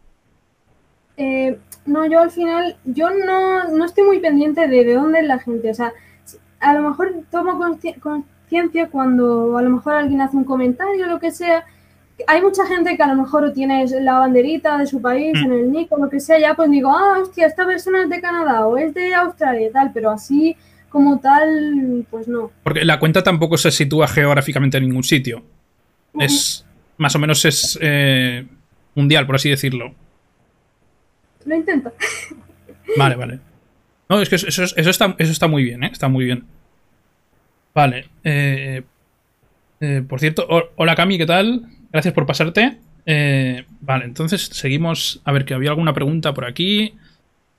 [1.17, 5.27] Eh, no, yo al final, yo no, no estoy muy pendiente de, de dónde es
[5.27, 5.69] la gente.
[5.69, 5.91] O sea,
[6.59, 7.59] a lo mejor tomo
[7.99, 11.65] conciencia cuando a lo mejor alguien hace un comentario o lo que sea
[12.27, 15.45] hay mucha gente que a lo mejor tiene la banderita de su país mm.
[15.45, 18.09] en el nick o lo que sea, ya pues digo, ah, hostia, esta persona es
[18.09, 20.55] de Canadá o es de Australia y tal, pero así
[20.89, 22.51] como tal, pues no.
[22.63, 25.43] Porque la cuenta tampoco se sitúa geográficamente en ningún sitio.
[26.19, 26.65] Es,
[26.97, 28.45] más o menos es eh,
[28.93, 29.93] mundial, por así decirlo.
[31.45, 31.93] Lo intento.
[32.97, 33.39] Vale, vale.
[34.09, 35.89] No, es que eso, está, eso está muy bien, ¿eh?
[35.91, 36.43] Está muy bien.
[37.73, 38.09] Vale.
[38.23, 38.83] Eh,
[39.79, 41.65] eh, por cierto, hola Cami, ¿qué tal?
[41.91, 42.77] Gracias por pasarte.
[43.05, 45.21] Eh, vale, entonces seguimos.
[45.23, 46.93] A ver, que había alguna pregunta por aquí.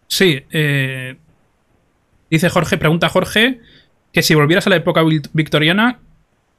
[0.07, 1.17] Sí, eh,
[2.31, 3.61] dice Jorge, pregunta Jorge,
[4.13, 6.01] que si volvieras a la época victoriana,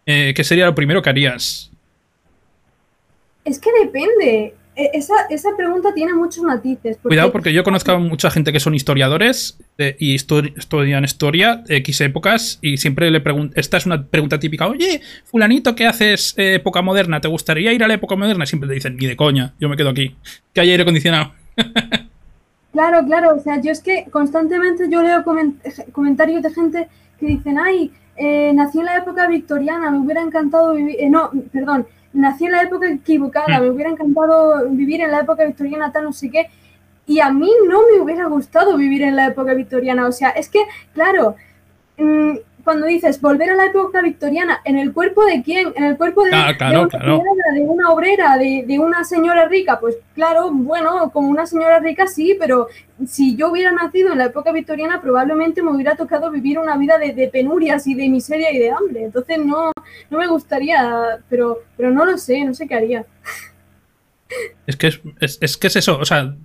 [0.05, 1.71] eh, ¿qué sería lo primero que harías?
[3.45, 4.55] Es que depende.
[4.75, 6.97] E, esa, esa, pregunta tiene muchos matices.
[6.97, 11.77] Cuidado, porque yo conozco a mucha gente que son historiadores eh, y estudian historia de
[11.77, 13.53] X épocas y siempre le pregunto.
[13.59, 14.67] Esta es una pregunta típica.
[14.67, 17.21] Oye, Fulanito, ¿qué haces eh, época moderna?
[17.21, 18.45] ¿Te gustaría ir a la época moderna?
[18.45, 20.15] siempre te dicen, ni de coña, yo me quedo aquí.
[20.53, 21.33] Que hay aire acondicionado.
[22.71, 23.35] claro, claro.
[23.35, 25.23] O sea, yo es que constantemente yo leo
[25.91, 26.87] comentarios de gente
[27.19, 30.97] que dicen, ay, eh, nací en la época victoriana, me hubiera encantado vivir.
[31.09, 33.61] no, perdón nací en la época equivocada, mm.
[33.61, 36.49] me hubiera encantado vivir en la época victoriana, tal, no sé qué.
[37.05, 40.07] Y a mí no me hubiera gustado vivir en la época victoriana.
[40.07, 40.59] O sea, es que,
[40.93, 41.35] claro,
[41.97, 45.73] mm, cuando dices volver a la época victoriana, ¿en el cuerpo de quién?
[45.75, 47.17] ¿En el cuerpo de, claro, de una claro.
[47.17, 49.79] señora, de una obrera, de, de una señora rica?
[49.79, 52.67] Pues claro, bueno, como una señora rica sí, pero
[53.05, 56.97] si yo hubiera nacido en la época victoriana, probablemente me hubiera tocado vivir una vida
[56.97, 59.03] de, de penurias y de miseria y de hambre.
[59.03, 59.71] Entonces no,
[60.09, 63.05] no me gustaría, pero, pero no lo sé, no sé qué haría.
[64.65, 66.35] Es que es, es- es que es eso, o sea,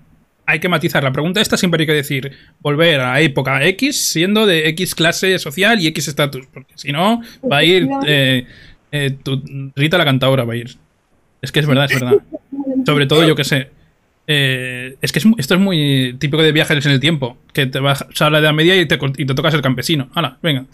[0.49, 1.05] hay que matizar.
[1.05, 5.39] La pregunta esta siempre hay que decir volver a época X siendo de X clase
[5.39, 8.47] social y X estatus, porque si no va a ir eh,
[8.91, 9.43] eh, tu-
[9.77, 10.77] Rita la cantadora va a ir.
[11.43, 12.17] Es que es verdad, es verdad.
[12.87, 13.69] Sobre todo yo que sé.
[14.27, 17.79] eh, es que es esto es muy típico de viajes en el tiempo, que te
[17.79, 20.11] vas a la edad media y te, y te tocas el campesino.
[20.15, 20.65] Hala, venga.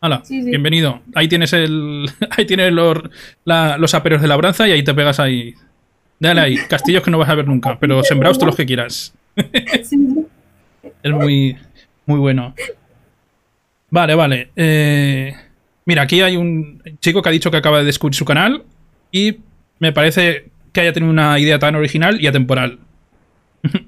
[0.00, 0.50] Hala, Sí, sí.
[0.50, 1.00] bienvenido.
[1.14, 2.08] Ahí tienes el.
[2.30, 2.98] Ahí tienes los,
[3.44, 5.54] la- los aperos de labranza y ahí te pegas ahí.
[6.20, 9.14] Dale ahí, castillos que no vas a ver nunca, pero sembraos todos los que quieras.
[9.36, 11.56] Es muy,
[12.06, 12.54] muy bueno.
[13.90, 14.50] Vale, vale.
[14.56, 15.32] eh,
[15.84, 18.64] mira, aquí hay un chico que ha dicho que acaba de descubrir su canal
[19.12, 19.36] y
[19.78, 22.78] me parece que haya tenido una idea tan original y atemporal.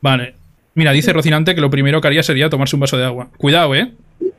[0.00, 0.34] vale.
[0.74, 3.28] Mira, dice Rocinante que lo primero que haría sería tomarse un vaso de agua.
[3.36, 3.92] Cuidado, eh.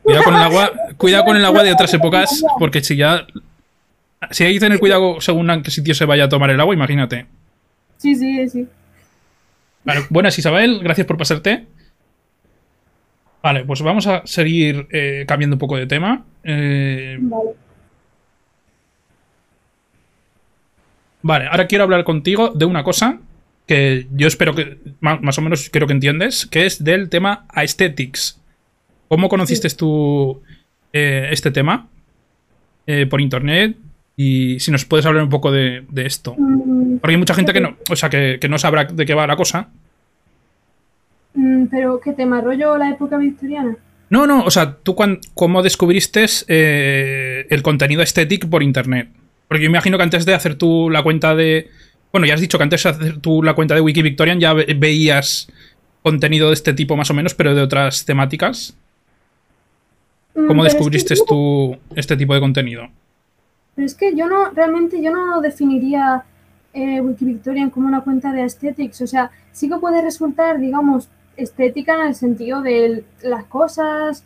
[0.04, 3.26] Cuidado con el agua, cuidado con el agua de otras épocas, porque si ya.
[4.32, 6.74] Si hay que tener cuidado según a qué sitio se vaya a tomar el agua,
[6.74, 7.26] imagínate.
[7.98, 8.68] Sí, sí, sí.
[9.84, 11.66] Vale, buenas Isabel, gracias por pasarte.
[13.42, 16.26] Vale, pues vamos a seguir eh, cambiando un poco de tema.
[16.44, 17.50] Eh, Vale.
[21.22, 23.20] vale, ahora quiero hablar contigo de una cosa
[23.68, 28.40] que yo espero que, más o menos creo que entiendes, que es del tema aesthetics.
[29.08, 30.42] ¿Cómo conociste tú
[30.94, 31.88] eh, este tema
[32.88, 33.78] eh, por internet?
[34.18, 36.36] Y si nos puedes hablar un poco de, de esto.
[36.38, 39.14] Mm, Porque hay mucha gente que no, o sea, que, que no sabrá de qué
[39.14, 39.70] va la cosa.
[41.34, 42.42] mm, pero, ¿qué tema?
[42.42, 43.76] ¿Rollo la época victoriana?
[44.10, 49.10] No, no, o sea, tú cuan- cómo descubriste eh, el contenido estético por internet.
[49.48, 51.70] Porque yo imagino que antes de hacer tú la cuenta de.
[52.12, 54.54] Bueno, ya has dicho que antes de hacer tú la cuenta de Wiki Victorian ya
[54.54, 55.52] ve- veías
[56.04, 58.78] contenido de este tipo más o menos, pero de otras temáticas.
[60.36, 62.90] Mm, ¿Cómo pero es que descubriste tú este tipo de contenido?
[63.76, 66.24] Pero es que yo no, realmente yo no definiría
[66.74, 69.02] eh, Wikivictorian como una cuenta de aesthetics.
[69.02, 74.24] O sea, sí que puede resultar, digamos, estética en el sentido de las cosas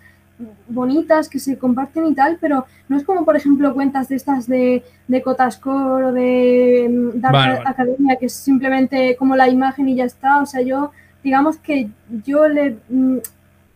[0.67, 4.47] bonitas que se comparten y tal, pero no es como, por ejemplo, cuentas de estas
[4.47, 7.69] de, de Cotascore o de mm, Dark Vale, vale.
[7.69, 10.41] Academia, que es simplemente como la imagen y ya está.
[10.41, 10.91] O sea, yo,
[11.23, 11.89] digamos que
[12.25, 13.17] yo le mm,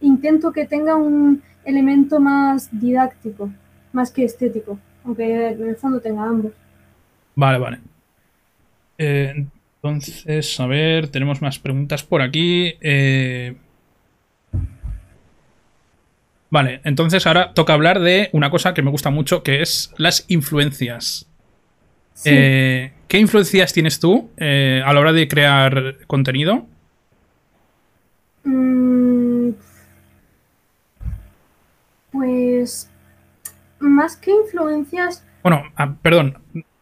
[0.02, 3.50] intento que tenga un elemento más didáctico,
[3.92, 6.52] más que estético, aunque en el fondo tenga ambos.
[7.36, 7.80] Vale, vale.
[8.98, 9.46] Eh,
[9.82, 12.76] entonces, a ver, tenemos más preguntas por aquí.
[12.82, 13.56] Eh,
[16.54, 20.24] Vale, entonces ahora toca hablar de una cosa que me gusta mucho, que es las
[20.28, 21.28] influencias.
[22.14, 22.30] Sí.
[22.32, 26.68] Eh, ¿Qué influencias tienes tú eh, a la hora de crear contenido?
[28.44, 29.50] Mm,
[32.12, 32.88] pues
[33.90, 36.38] más que influencias, Bueno, ah, perdón,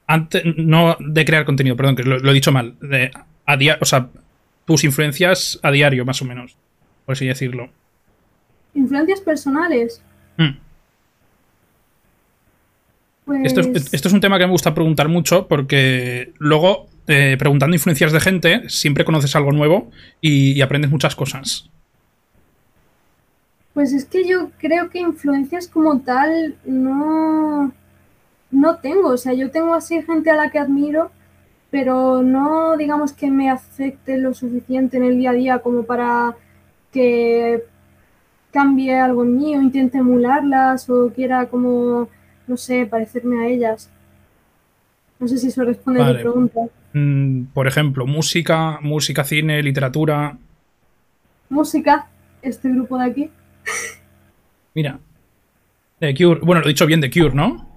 [0.07, 2.75] antes, no de crear contenido, perdón, que lo, lo he dicho mal.
[2.81, 3.11] De,
[3.45, 4.09] a dia- o sea,
[4.65, 6.55] tus influencias a diario, más o menos,
[7.05, 7.69] por así decirlo.
[8.73, 10.01] influencias personales,
[10.37, 10.57] Mm.
[13.25, 17.35] pues Esto es, esto es un tema que me gusta preguntar mucho porque luego, eh,
[17.37, 21.69] preguntando influencias de gente, siempre conoces algo nuevo y, y aprendes muchas cosas.
[23.73, 27.71] Pues es que yo creo que influencias como tal no,
[28.51, 29.09] no tengo.
[29.09, 31.11] O sea, yo tengo así gente a la que admiro,
[31.69, 36.35] pero no digamos que me afecte lo suficiente en el día a día como para
[36.91, 37.63] que
[38.51, 42.09] cambie algo en mí o intente emularlas o quiera como,
[42.47, 43.89] no sé, parecerme a ellas.
[45.19, 46.59] No sé si eso responde a tu pregunta.
[46.93, 50.37] Mm, por ejemplo, música, música, cine, literatura.
[51.49, 52.07] Música,
[52.41, 53.29] este grupo de aquí.
[54.73, 54.99] Mira.
[55.99, 56.39] The Cure.
[56.41, 57.67] Bueno, lo he dicho bien, The Cure, ¿no?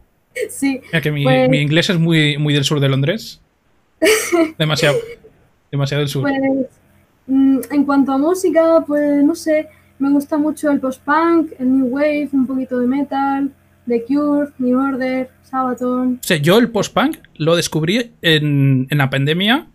[0.49, 3.41] Sí, Mira que mi, Pues- mi inglés es muy, muy del sur de Londres.
[4.59, 4.97] Demasiado.
[5.70, 6.22] Demasiado del sur.
[6.22, 6.35] Pues
[7.26, 9.68] mm, en cuanto a música, pues no sé,
[9.99, 13.51] me gusta mucho el post-punk, el new wave, un poquito de metal,
[13.87, 16.14] The Cure, New Order, Sabaton.
[16.20, 19.66] O sea, yo el post-punk lo descubrí en, en la pandemia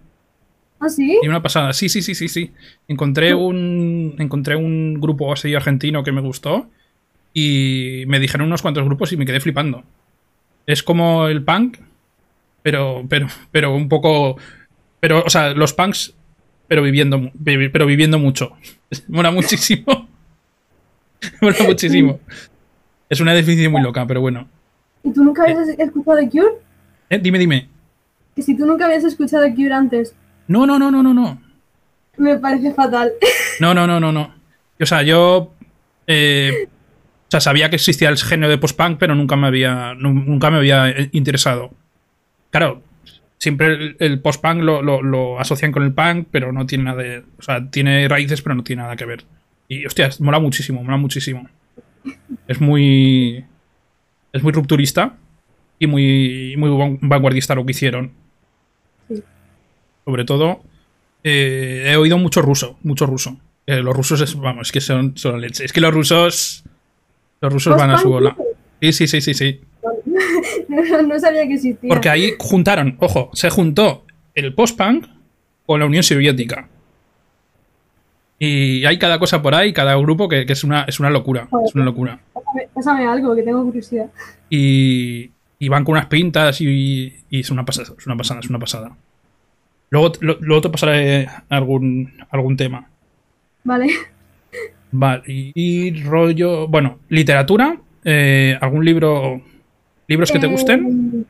[0.79, 1.17] ¿Ah, sí?
[1.21, 1.73] y una pasada.
[1.73, 2.51] Sí, sí, sí, sí, sí.
[2.87, 6.69] Encontré un, encontré un grupo así argentino que me gustó
[7.33, 9.83] y me dijeron unos cuantos grupos y me quedé flipando.
[10.65, 11.77] Es como el punk,
[12.61, 14.37] pero, pero, pero un poco...
[14.99, 16.13] Pero, o sea, los punks,
[16.67, 18.51] pero viviendo, pero viviendo mucho.
[19.07, 20.07] Mola muchísimo.
[21.41, 22.19] Mola muchísimo.
[23.09, 24.47] Es una definición muy loca, pero bueno.
[25.03, 26.53] ¿Y tú nunca habías escuchado de Cure?
[27.09, 27.67] Eh, dime, dime.
[28.35, 30.13] Que si tú nunca habías escuchado de Cure antes.
[30.49, 31.41] No, no, no, no, no, no.
[32.17, 33.11] Me parece fatal.
[33.59, 34.33] No, no, no, no, no.
[34.79, 35.53] O sea, yo.
[36.07, 39.93] Eh, o sea, sabía que existía el género de post-punk, pero nunca me había.
[39.95, 41.71] Nunca me había interesado.
[42.51, 42.81] Claro,
[43.37, 47.19] siempre el, post-punk lo, lo, asocian con el punk, pero no tiene nada de.
[47.37, 49.25] O sea, tiene raíces, pero no tiene nada que ver.
[49.67, 51.49] Y, hostia, mola muchísimo, mola muchísimo.
[52.47, 53.43] Es muy.
[54.31, 55.17] Es muy rupturista
[55.79, 58.13] y muy, muy vanguardista lo que hicieron.
[60.09, 60.61] Sobre todo,
[61.23, 63.37] eh, he oído mucho ruso, mucho ruso.
[63.67, 65.63] Eh, los rusos, es, vamos, es que son, son leche.
[65.63, 66.63] Es que los rusos.
[67.39, 68.35] Los rusos van a su bola.
[68.81, 69.61] Sí, sí, sí, sí, sí.
[70.67, 71.89] no, sabía que existía.
[71.89, 74.03] Porque ahí juntaron, ojo, se juntó
[74.33, 75.05] el post-punk
[75.67, 76.67] con la Unión Soviética.
[78.39, 81.47] Y hay cada cosa por ahí, cada grupo que, es, una, es una locura.
[81.63, 82.19] es una locura.
[82.73, 84.09] Pásame, algo, que tengo curiosidad.
[84.49, 85.29] Y,
[85.59, 88.57] y van con unas pintas y, y, es una pasada, es una pasada, es una
[88.57, 88.97] pasada.
[89.89, 92.87] Luego, luego te pasaré algún, algún tema.
[93.63, 93.89] Vale.
[94.91, 96.67] Vale, y, rollo.
[96.67, 97.77] Bueno, literatura.
[98.03, 99.41] Eh, ¿Algún libro.
[100.07, 101.11] ¿Libros que te gusten?
[101.13, 101.23] Eh,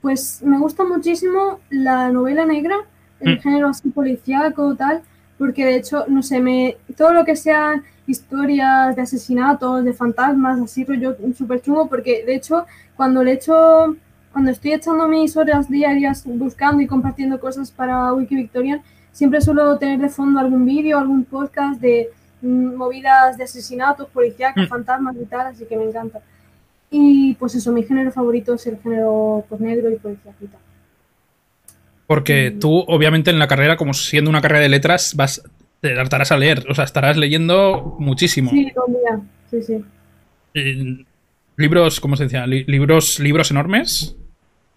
[0.00, 2.76] pues me gusta muchísimo la novela negra,
[3.20, 3.40] el mm.
[3.40, 5.02] género así policíaco, tal,
[5.36, 10.60] porque de hecho, no sé, me, todo lo que sean historias de asesinatos, de fantasmas,
[10.60, 12.64] así rollo súper chungo, porque de hecho,
[12.96, 13.96] cuando le echo
[14.32, 19.76] cuando estoy echando mis horas diarias buscando y compartiendo cosas para Wiki Victorian, siempre suelo
[19.78, 22.10] tener de fondo algún vídeo, algún podcast de
[22.42, 24.68] mm, movidas de asesinatos, policíacos, mm.
[24.68, 26.20] fantasmas y tal, así que me encanta.
[26.90, 30.16] Y pues eso, mi género favorito es el género pues, negro y tal.
[32.06, 35.42] Porque tú, obviamente, en la carrera, como siendo una carrera de letras, vas,
[35.80, 38.50] te hartarás a leer, o sea, estarás leyendo muchísimo.
[38.50, 38.72] Sí,
[39.50, 41.06] sí, sí.
[41.56, 42.46] libros, ¿cómo se decía?
[42.46, 44.16] libros, libros enormes.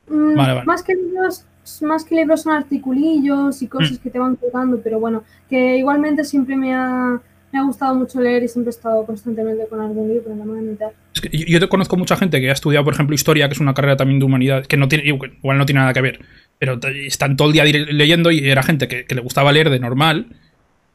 [0.08, 1.46] Mm, más que libros,
[1.82, 4.04] más que libros son articulillos y cosas mm.
[4.04, 8.20] que te van colgando, pero bueno, que igualmente siempre me ha, me ha gustado mucho
[8.20, 10.78] leer y siempre he estado constantemente con algún libro, en la mano
[11.14, 13.60] Es que yo, te conozco mucha gente que ha estudiado, por ejemplo, historia, que es
[13.60, 16.20] una carrera también de humanidad, que no tiene, igual no tiene nada que ver,
[16.60, 19.80] pero están todo el día leyendo y era gente que, que le gustaba leer de
[19.80, 20.28] normal.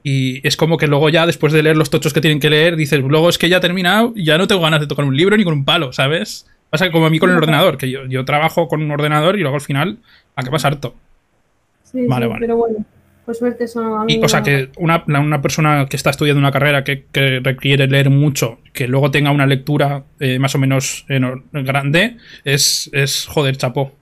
[0.02, 2.76] Y es como que luego ya, después de leer los tochos que tienen que leer,
[2.76, 5.36] dices, luego es que ya he terminado, ya no tengo ganas de tocar un libro
[5.36, 6.46] ni con un palo, ¿sabes?
[6.70, 9.40] Pasa como a mí con el ordenador, que yo, yo trabajo con un ordenador y
[9.40, 9.98] luego al final
[10.36, 10.94] acabas harto.
[11.82, 12.40] Sí, vale, vale.
[12.40, 12.84] pero bueno,
[13.24, 16.52] por suerte eso a mí O sea, que una, una, persona que está estudiando una
[16.52, 21.06] carrera que, que, requiere leer mucho, que luego tenga una lectura eh, más o menos
[21.52, 23.92] grande, es, es joder, chapó.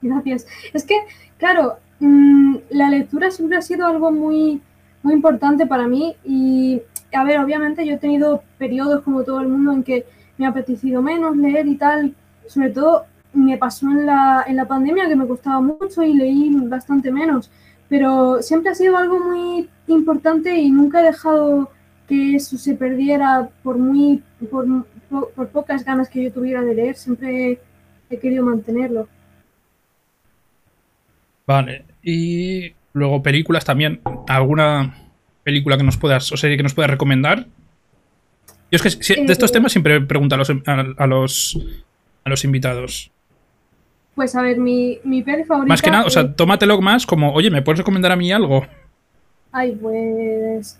[0.00, 0.46] Gracias.
[0.72, 0.94] Es que,
[1.38, 4.60] claro, mmm, la lectura siempre ha sido algo muy,
[5.02, 6.80] muy importante para mí y,
[7.12, 10.06] a ver, obviamente yo he tenido periodos como todo el mundo en que
[10.42, 12.14] me ha apetecido menos leer y tal.
[12.48, 16.50] Sobre todo me pasó en la, en la pandemia que me costaba mucho y leí
[16.64, 17.48] bastante menos.
[17.88, 21.70] Pero siempre ha sido algo muy importante y nunca he dejado
[22.08, 24.66] que eso se perdiera por muy por,
[25.08, 26.96] por, pocas ganas que yo tuviera de leer.
[26.96, 27.60] Siempre
[28.10, 29.08] he querido mantenerlo.
[31.46, 31.84] Vale.
[32.02, 34.00] Y luego películas también.
[34.26, 34.96] ¿Alguna
[35.44, 37.46] película que nos puedas o serie que nos puedas recomendar?
[38.72, 41.58] Yo es que de estos temas siempre pregunto a los, a, los,
[42.24, 43.10] a los invitados.
[44.14, 45.68] Pues a ver, mi, mi peli favorita.
[45.68, 48.66] Más que nada, o sea, tómatelo más como, oye, ¿me puedes recomendar a mí algo?
[49.52, 50.78] Ay, pues.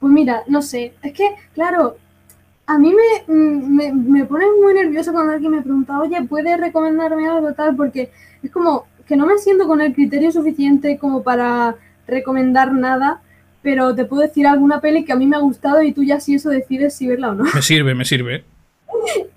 [0.00, 0.92] Pues mira, no sé.
[1.02, 1.98] Es que, claro,
[2.66, 7.28] a mí me, me, me pone muy nervioso cuando alguien me pregunta, oye, ¿puedes recomendarme
[7.28, 7.76] algo tal?
[7.76, 8.10] Porque
[8.42, 11.76] es como que no me siento con el criterio suficiente como para
[12.08, 13.22] recomendar nada
[13.62, 16.20] pero te puedo decir alguna peli que a mí me ha gustado y tú ya
[16.20, 17.44] si eso decides si verla o no.
[17.54, 18.44] Me sirve, me sirve.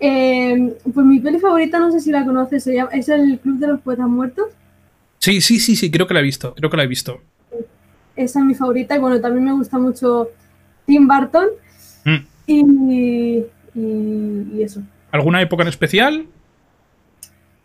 [0.06, 3.80] Eh, pues mi peli favorita, no sé si la conoces, es el Club de los
[3.80, 4.48] Poetas Muertos.
[5.20, 7.22] Sí, sí, sí, sí, creo que la he visto, creo que la he visto.
[8.14, 10.32] Esa es mi favorita y bueno, también me gusta mucho
[10.86, 11.48] Tim Burton
[12.04, 12.18] mm.
[12.46, 13.46] y,
[13.76, 14.82] y, eso.
[15.12, 16.26] ¿Alguna época en especial?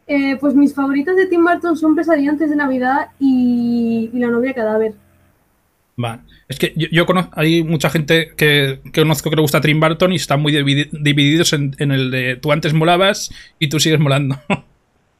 [0.06, 4.54] Eh, pues mis favoritas de Tim Burton son Pesadillas de Navidad y, y La novia
[4.54, 4.94] cadáver.
[5.98, 6.20] Vale.
[6.46, 10.16] Es que yo, conozco, hay mucha gente que, conozco que le gusta Tim Burton y
[10.16, 14.36] están muy divididos en, el de tú antes molabas y tú sigues molando.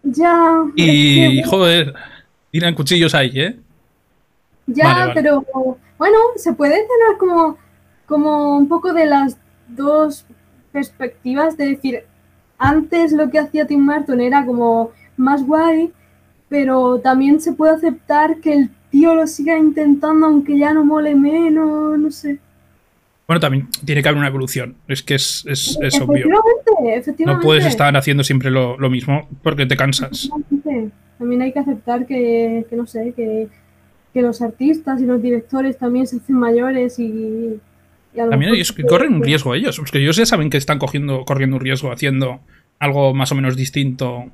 [0.04, 0.64] Ya.
[0.76, 1.92] Y, joder,
[2.52, 3.58] tiran cuchillos ahí, ¿eh?
[4.68, 5.44] Ya, pero
[5.98, 7.58] bueno, se puede tener como,
[8.06, 10.24] como un poco de las dos
[10.70, 12.04] perspectivas de decir,
[12.58, 15.92] antes lo que hacía Tim Burton era como más guay,
[16.48, 21.14] pero también se puede aceptar que el tío lo siga intentando aunque ya no mole
[21.14, 22.38] menos, no sé.
[23.26, 24.74] Bueno, también tiene que haber una evolución.
[24.88, 26.26] Es que es, es, es obvio.
[26.28, 27.24] Efectivamente, efectivamente.
[27.26, 30.30] No puedes estar haciendo siempre lo, lo mismo porque te cansas.
[31.18, 33.48] También hay que aceptar que, que no sé, que,
[34.14, 37.60] que los artistas y los directores también se hacen mayores y,
[38.14, 39.76] y a lo También ellos se corren un riesgo ellos.
[39.78, 42.40] Porque ellos ya saben que están cogiendo, corriendo un riesgo haciendo
[42.78, 44.26] algo más o menos distinto.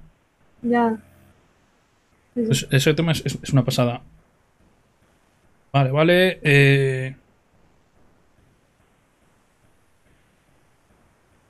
[0.63, 0.99] Ya.
[2.35, 2.51] Sí, sí.
[2.53, 4.03] Es- ese tema es- es una pasada.
[5.75, 6.39] Vale, vale.
[6.45, 7.17] eh.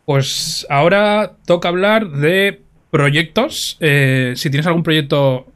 [0.07, 3.77] Pues ahora toca hablar de proyectos.
[3.81, 5.47] Eh, si tienes algún proyecto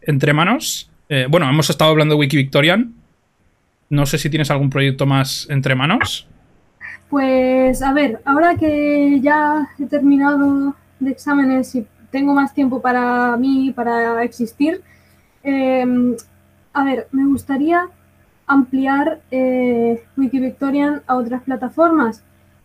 [0.00, 0.90] entre manos.
[1.10, 2.94] eh, bueno, hemos estado hablando de Wiki Victorian.
[3.90, 6.26] No sé si tienes algún proyecto más entre manos.
[7.10, 13.36] Pues a ver, ahora que ya he terminado de exámenes y tengo más tiempo para
[13.36, 14.80] mí, para existir,
[15.44, 17.88] a ver, me gustaría
[18.46, 22.22] ampliar eh, Wiki Victorian a otras plataformas.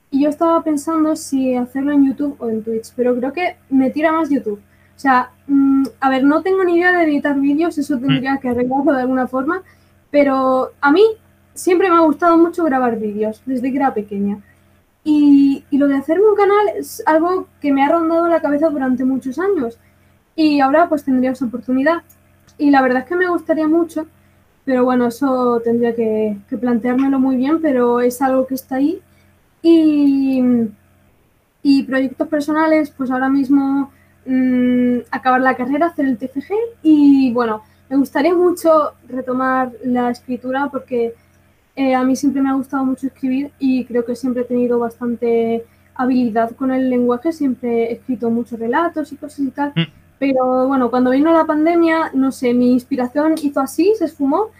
[0.10, 3.90] Y yo estaba pensando si hacerlo en YouTube o en Twitch, pero creo que me
[3.90, 4.60] tira más YouTube.
[4.96, 8.50] O sea, mm, a ver, no tengo ni idea de editar vídeos, eso tendría que
[8.50, 9.64] arreglarlo de alguna forma,
[10.12, 11.02] pero a mí
[11.54, 14.40] siempre me ha gustado mucho grabar vídeos, desde que era pequeña.
[15.04, 18.70] Y, y lo de hacerme un canal es algo que me ha rondado la cabeza
[18.70, 19.80] durante muchos años.
[20.36, 22.04] Y ahora pues tendría esa oportunidad.
[22.58, 24.06] Y la verdad es que me gustaría mucho,
[24.72, 29.02] pero bueno, eso tendría que, que planteármelo muy bien, pero es algo que está ahí.
[29.62, 30.42] Y,
[31.62, 33.92] y proyectos personales, pues ahora mismo
[34.26, 36.54] mm, acabar la carrera, hacer el TFG
[36.84, 41.16] y bueno, me gustaría mucho retomar la escritura porque
[41.76, 44.80] eh, a mí siempre me ha gustado mucho escribir y creo que siempre he tenido
[44.80, 45.66] bastante
[45.96, 49.74] habilidad con el lenguaje, siempre he escrito muchos relatos y cosas y tal.
[49.76, 50.02] Mm.
[50.18, 54.52] Pero bueno, cuando vino la pandemia, no sé, mi inspiración hizo así, se esfumó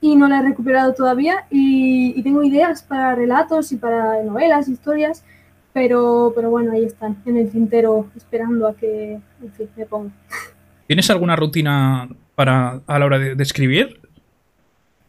[0.00, 4.68] y no la he recuperado todavía y, y tengo ideas para relatos y para novelas,
[4.68, 5.24] historias,
[5.72, 10.10] pero, pero bueno, ahí están, en el tintero, esperando a que, en fin, me ponga.
[10.86, 14.00] ¿Tienes alguna rutina para a la hora de, de escribir?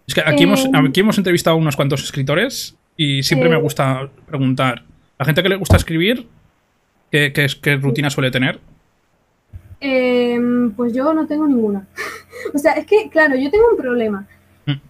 [0.05, 3.55] Es que aquí, hemos, Eh, aquí hemos entrevistado a unos cuantos escritores y siempre me
[3.55, 3.61] Eh.
[3.61, 4.83] gusta preguntar.
[5.17, 6.27] La gente que le gusta escribir,
[7.11, 8.59] ¿qué, qué, qué rutina suele tener?
[9.79, 11.87] Em, pues yo no tengo ninguna.
[12.53, 14.27] o sea, es que, claro, yo tengo un problema.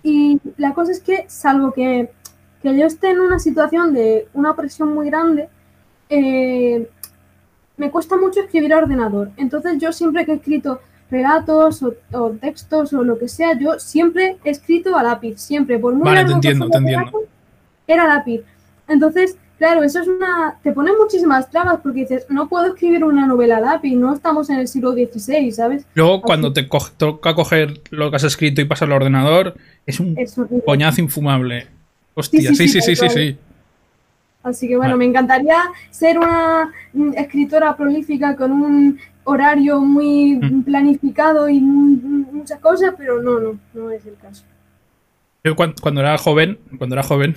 [0.03, 2.11] Y la cosa es que, salvo que,
[2.61, 5.49] que yo esté en una situación de una presión muy grande,
[6.09, 6.89] eh,
[7.77, 9.31] me cuesta mucho escribir a ordenador.
[9.37, 13.79] Entonces yo siempre que he escrito relatos o, o textos o lo que sea, yo
[13.79, 15.79] siempre he escrito a lápiz, siempre.
[15.79, 17.17] Por muy Vale, te largo que entiendo, fuera te el entiendo.
[17.19, 17.31] relato,
[17.87, 18.41] Era lápiz.
[18.87, 20.57] Entonces, claro, eso es una...
[20.63, 24.57] Te pone muchísimas trabas porque dices, no puedo escribir una novela lápiz, no estamos en
[24.59, 25.85] el siglo XVI, ¿sabes?
[25.93, 29.55] Luego, cuando te toca coger lo que has escrito y pasarlo al ordenador,
[29.85, 30.35] es un Es
[30.65, 31.67] coñazo infumable.
[32.15, 33.37] Hostia, sí, sí, sí, sí, sí, sí, tal sí.
[34.43, 34.97] Así que bueno, Vale.
[34.97, 35.57] me encantaría
[35.91, 40.63] ser una mm, escritora prolífica con un horario muy Mm.
[40.63, 44.43] planificado y mu- muchas cosas, pero no, no, no es el caso.
[45.43, 47.35] Yo cuan- cuando, era joven, cuando era joven,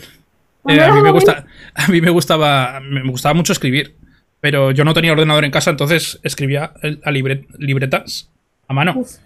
[0.69, 3.97] eh, a, mí me gusta, a mí me gustaba, me gustaba mucho escribir,
[4.41, 6.73] pero yo no tenía ordenador en casa, entonces escribía
[7.05, 8.31] a libre- libretas
[8.69, 8.95] a mano.
[8.97, 9.17] uf.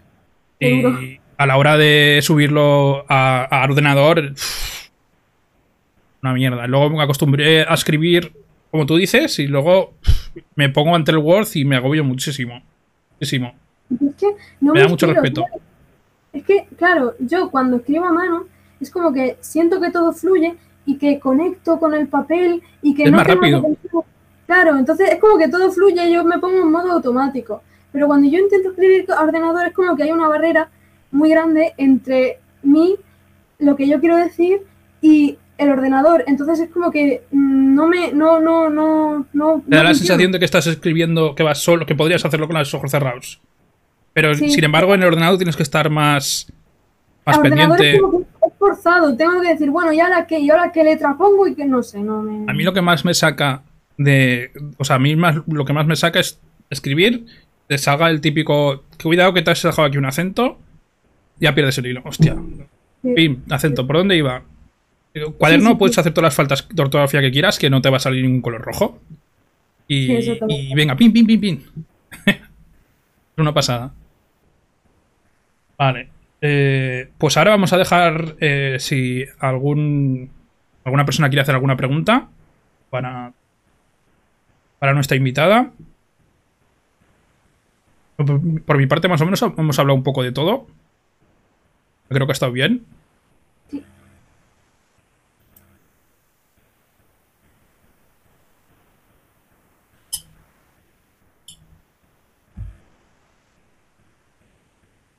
[0.61, 4.35] Y a la hora de subirlo a, a ordenador,
[6.23, 6.67] una mierda.
[6.67, 8.33] Luego me acostumbré a escribir,
[8.73, 9.95] como tú dices, y luego
[10.57, 12.63] me pongo ante el Word y me agobio muchísimo.
[13.13, 13.55] Muchísimo.
[13.91, 14.27] Es que
[14.61, 15.45] no Me da mucho respeto.
[16.33, 18.47] Es que, claro, yo cuando escribo a mano
[18.81, 20.57] es como que siento que todo fluye
[20.89, 23.77] y que conecto con el papel y que Es no más tengo rápido.
[24.47, 27.63] Claro, entonces es como que todo fluye yo me pongo en modo automático.
[27.93, 30.71] Pero cuando yo intento escribir a ordenador es como que hay una barrera
[31.11, 32.97] muy grande entre mí,
[33.59, 34.63] lo que yo quiero decir
[35.03, 36.25] y el ordenador.
[36.27, 39.63] Entonces es como que mm, no me, no, no, no, no.
[39.69, 42.47] Te da no la sensación de que estás escribiendo, que vas solo, que podrías hacerlo
[42.47, 43.43] con los ojos cerrados.
[44.15, 44.49] Pero Sí.
[44.49, 46.51] sin embargo, en el ordenador tienes que estar más,
[47.27, 47.97] más pendiente.
[47.97, 50.39] Es, como que es forzado, tengo que decir, bueno, ¿y ahora qué?
[50.39, 51.47] ¿Y ahora qué letra pongo?
[51.47, 52.51] Y que no sé, no me.
[52.51, 53.63] A mí lo que más me saca
[53.97, 54.51] de.
[54.77, 56.41] O sea, a mí más, lo que más me saca es
[56.71, 57.27] escribir,
[57.67, 58.85] te salga el típico.
[59.03, 60.59] Cuidado que te has dejado aquí un acento,
[61.39, 62.03] ya pierdes el hilo.
[62.05, 62.37] Hostia.
[63.03, 63.13] Sí.
[63.15, 64.43] Pim, acento, ¿por dónde iba?
[65.15, 67.81] Eh, Cuaderno, Sí, sí, puedes hacer todas las faltas de ortografía que quieras, que no
[67.81, 69.01] te va a salir ningún color rojo.
[69.87, 71.61] Y, y venga, pim, pim, pim, pim.
[72.27, 72.37] es
[73.37, 73.93] una pasada.
[75.79, 76.18] Vale.
[76.41, 80.31] Eh, pues ahora vamos a dejar eh, si algún
[80.85, 82.29] alguna persona quiere hacer alguna pregunta
[82.91, 83.33] para,
[84.79, 85.73] para nuestra invitada.
[88.17, 90.67] Por, por mi parte, más o menos, hemos hablado un poco de todo.
[92.09, 92.85] Creo que ha estado bien.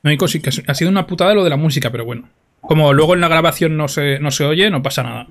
[0.04, 2.30] Único sí que ha sido una putada lo de la música, pero bueno.
[2.62, 5.28] Como luego en la grabación no se, no se oye, no pasa nada.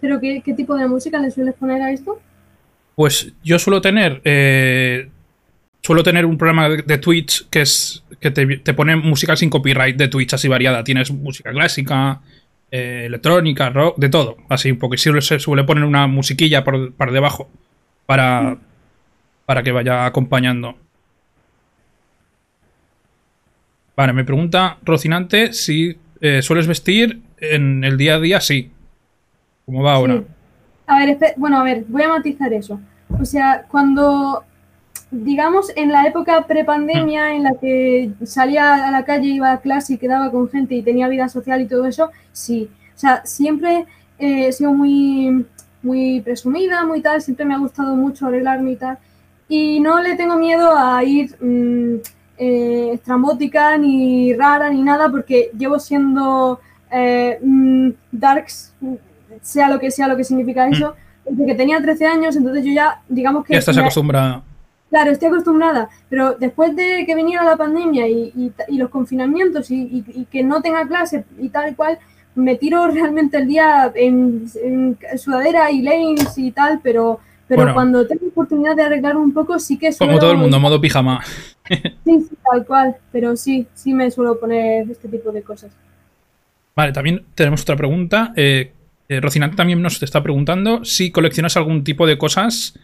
[0.00, 2.20] ¿Pero qué, qué tipo de música le sueles poner a esto?
[2.94, 4.20] Pues yo suelo tener.
[4.24, 5.08] eh,
[5.82, 8.04] suelo tener un programa de, Twitch que es.
[8.20, 10.84] que te, te pone música sin copyright de Twitch así variada.
[10.84, 12.20] Tienes música clásica,
[12.70, 14.36] eh, electrónica, rock, de todo.
[14.48, 17.48] Así, porque siempre se suele poner una musiquilla por, por debajo.
[18.06, 18.58] Para.
[19.46, 20.76] Para que vaya acompañando.
[23.96, 28.70] Vale, me pregunta Rocinante si eh, sueles vestir en el día a día, sí.
[29.66, 30.18] ¿Cómo va ahora?
[30.18, 30.24] Sí.
[30.86, 32.80] A ver, bueno, a ver, voy a matizar eso.
[33.20, 34.44] O sea, cuando,
[35.10, 39.94] digamos, en la época prepandemia en la que salía a la calle, iba a clase
[39.94, 42.68] y quedaba con gente y tenía vida social y todo eso, sí.
[42.94, 43.86] O sea, siempre
[44.18, 45.46] eh, he sido muy,
[45.82, 48.98] muy presumida, muy tal, siempre me ha gustado mucho arreglarme y tal.
[49.48, 52.00] Y no le tengo miedo a ir mm,
[52.38, 56.60] eh, estrambótica, ni rara, ni nada, porque llevo siendo
[56.92, 58.74] eh, mm, darks,
[59.42, 60.94] sea lo que sea lo que significa eso,
[61.28, 63.52] desde que tenía 13 años, entonces yo ya, digamos que...
[63.54, 64.42] Ya estás acostumbrada.
[64.90, 69.68] Claro, estoy acostumbrada, pero después de que viniera la pandemia y, y- y los confinamientos
[69.70, 71.98] y, que no tenga clase y tal y cual,
[72.36, 77.18] me tiro realmente el día en, en sudadera y leggings y tal, pero,
[77.48, 77.74] pero Bueno.
[77.74, 79.92] cuando tengo oportunidad de arreglarme un poco sí que.
[79.96, 81.20] Como todo el mundo, modo pijama.
[82.04, 85.72] Sí, sí, tal cual, pero sí, sí me suelo poner este tipo de cosas.
[86.76, 88.32] Vale, también tenemos otra pregunta.
[88.36, 88.72] Eh,
[89.08, 92.78] eh, Rocinante también nos está preguntando si coleccionas algún tipo de cosas,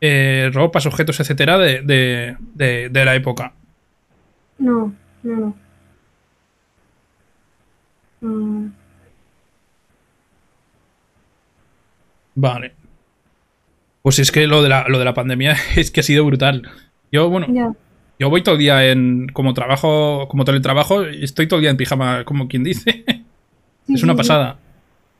[0.00, 3.52] eh, ropas, objetos, etcétera, de, de- de- de la época.
[4.58, 5.54] No, no, no.
[8.30, 8.72] Mm,
[12.34, 12.72] Vale.
[14.02, 16.68] Pues es que lo de la, lo de la pandemia es que ha sido brutal.
[17.10, 17.46] Yo, bueno.
[18.18, 19.28] Yo voy todo el día en.
[19.28, 23.04] Como trabajo, como teletrabajo, estoy todo el día en pijama, como quien dice.
[23.86, 24.58] Sí, es una sí, pasada.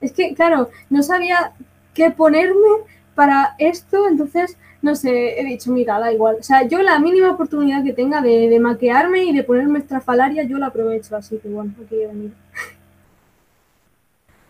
[0.00, 1.52] Es que, claro, no sabía
[1.94, 2.68] qué ponerme
[3.14, 6.36] para esto, entonces, no sé, he dicho, mira, da igual.
[6.40, 10.42] O sea, yo la mínima oportunidad que tenga de, de maquearme y de ponerme estrafalaria,
[10.44, 12.32] yo la aprovecho, así que bueno, aquí he venido.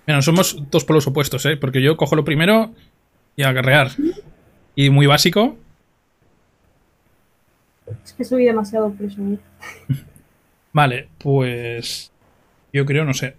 [0.07, 1.57] Mira, somos dos polos opuestos, ¿eh?
[1.57, 2.75] Porque yo cojo lo primero
[3.37, 3.91] y a guerrear.
[4.75, 5.57] Y muy básico.
[7.87, 9.41] Es que soy demasiado presumida.
[10.73, 12.13] Vale, pues.
[12.73, 13.37] Yo creo, no sé.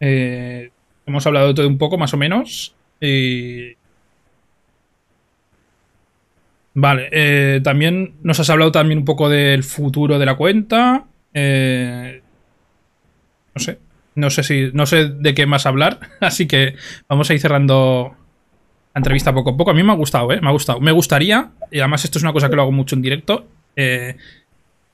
[0.00, 0.70] Eh,
[1.06, 2.74] hemos hablado de todo un poco, más o menos.
[3.00, 3.76] Y.
[6.74, 11.06] Vale, eh, también nos has hablado también un poco del futuro de la cuenta.
[11.32, 12.20] Eh,
[13.54, 13.78] no sé.
[14.14, 14.70] No sé si.
[14.74, 16.00] No sé de qué más hablar.
[16.20, 16.74] Así que
[17.08, 18.14] vamos a ir cerrando
[18.96, 19.72] la entrevista poco a poco.
[19.72, 20.40] A mí me ha gustado, ¿eh?
[20.40, 20.80] Me ha gustado.
[20.80, 23.46] Me gustaría, y además esto es una cosa que lo hago mucho en directo.
[23.76, 24.16] eh,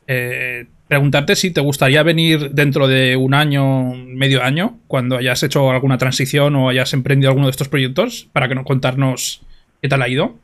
[0.08, 5.70] eh, preguntarte si te gustaría venir dentro de un año, medio año, cuando hayas hecho
[5.70, 9.42] alguna transición o hayas emprendido alguno de estos proyectos, para que nos contarnos
[9.80, 10.34] qué tal ha ido.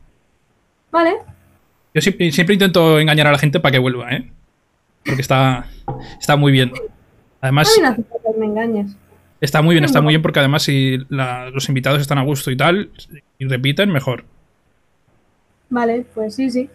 [0.93, 1.17] Vale,
[1.93, 4.31] Yo siempre, siempre intento engañar a la gente para que vuelva, ¿eh?
[5.05, 5.67] Porque está,
[6.21, 6.71] está muy bien.
[7.41, 8.97] Además, no hace falta que me engañes.
[9.41, 12.51] Está muy bien, está muy bien porque además si la- los invitados están a gusto
[12.51, 12.91] y tal,
[13.39, 14.25] y repiten, mejor.
[15.71, 16.69] Vale, pues sí, sí.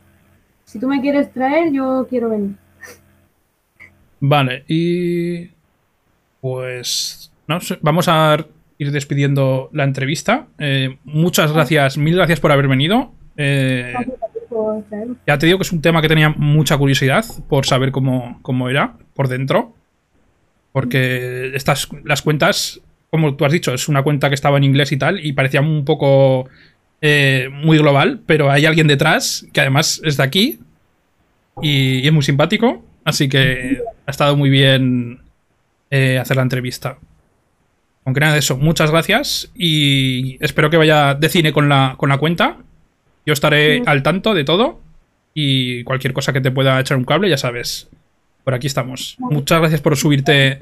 [0.65, 2.51] Si tú me quieres traer, yo quiero venir.
[4.19, 5.49] Vale, y
[6.39, 8.37] pues no vamos a
[8.77, 10.47] ir despidiendo la entrevista.
[10.57, 13.11] Eh, muchas gracias, mil gracias por haber venido.
[13.35, 13.93] Eh,
[15.27, 18.69] ya te digo que es un tema que tenía mucha curiosidad por saber cómo, cómo
[18.69, 19.73] era por dentro.
[20.73, 24.91] Porque estas, las cuentas, como tú has dicho, es una cuenta que estaba en inglés
[24.91, 26.49] y tal, y parecía un poco
[26.99, 30.59] eh, muy global, pero hay alguien detrás que además es de aquí
[31.61, 35.21] y, y es muy simpático, así que ha estado muy bien
[35.91, 36.97] eh, hacer la entrevista.
[38.05, 42.09] Aunque nada de eso, muchas gracias y espero que vaya de cine con la, con
[42.09, 42.57] la cuenta.
[43.25, 44.81] Yo estaré al tanto de todo
[45.33, 47.89] y cualquier cosa que te pueda echar un cable, ya sabes.
[48.43, 49.15] Por aquí estamos.
[49.19, 50.59] Muchas gracias por subirte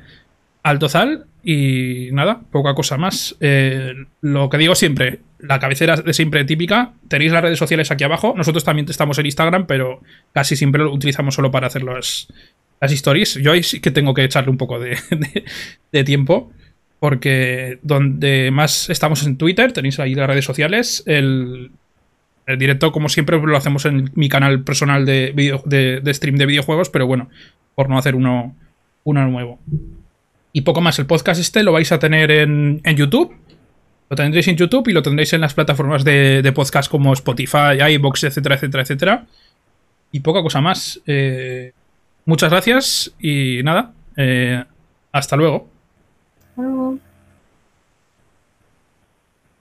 [0.63, 3.35] al Tozal y nada, poca cosa más.
[3.39, 8.03] Eh, lo que digo siempre, la cabecera de siempre típica, tenéis las redes sociales aquí
[8.03, 8.33] abajo.
[8.37, 10.01] Nosotros también estamos en Instagram, pero
[10.33, 12.27] casi siempre lo utilizamos solo para hacer los-
[12.79, 13.35] las stories.
[13.35, 15.43] Yo ahí sí que tengo que echarle un poco de, de-
[15.91, 16.51] de tiempo.
[16.99, 21.01] Porque donde más estamos en Twitter, tenéis ahí las redes sociales.
[21.07, 21.71] El,
[22.45, 26.35] el directo, como siempre, lo hacemos en mi canal personal de, video- de, de stream
[26.35, 27.27] de videojuegos, pero bueno,
[27.75, 28.55] por no hacer uno,
[29.03, 29.59] uno nuevo.
[30.53, 33.35] Y poco más, el podcast este lo vais a tener en, en YouTube.
[34.09, 37.79] Lo tendréis en YouTube y lo tendréis en las plataformas de, de podcast como Spotify,
[37.95, 39.25] iVoox, etcétera, etcétera, etcétera.
[40.11, 41.01] Y poca cosa más.
[41.07, 41.71] Eh,
[42.25, 44.63] muchas gracias y nada, eh,
[45.13, 45.69] hasta luego.
[46.49, 46.99] Hasta luego.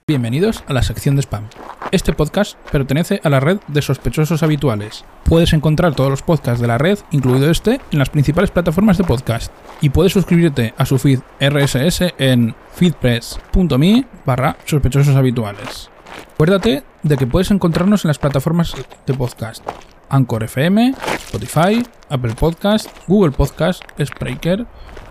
[0.05, 1.47] Bienvenidos a la sección de spam.
[1.91, 5.03] Este podcast pertenece a la red de sospechosos habituales.
[5.25, 9.03] Puedes encontrar todos los podcasts de la red, incluido este, en las principales plataformas de
[9.03, 9.51] podcast.
[9.81, 15.89] Y puedes suscribirte a su feed RSS en feedpress.me barra sospechosos habituales.
[16.33, 18.73] Acuérdate de que puedes encontrarnos en las plataformas
[19.05, 19.61] de podcast.
[20.07, 24.65] Anchor FM, Spotify, Apple Podcast, Google Podcast, Spreaker,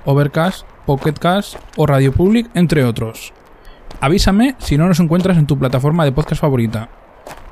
[0.07, 3.35] Overcast, Pocketcast o Radio Public, entre otros.
[4.01, 6.89] Avísame si no nos encuentras en tu plataforma de podcast favorita.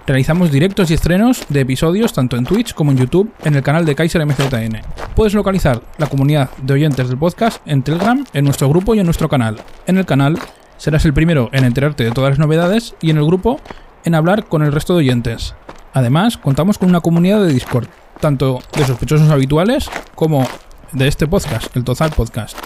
[0.07, 3.85] Realizamos directos y estrenos de episodios tanto en Twitch como en YouTube en el canal
[3.85, 4.81] de Kaiser MZN.
[5.15, 9.05] Puedes localizar la comunidad de oyentes del podcast en Telegram, en nuestro grupo y en
[9.05, 9.61] nuestro canal.
[9.87, 10.39] En el canal
[10.79, 13.61] serás el primero en enterarte de todas las novedades y en el grupo
[14.05, 15.55] en hablar con el resto de oyentes.
[15.93, 20.47] Además, contamos con una comunidad de Discord, tanto de sospechosos habituales como
[20.93, 22.57] de este podcast, el Tozal Podcast.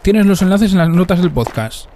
[0.00, 1.89] Tienes los enlaces en las notas del podcast.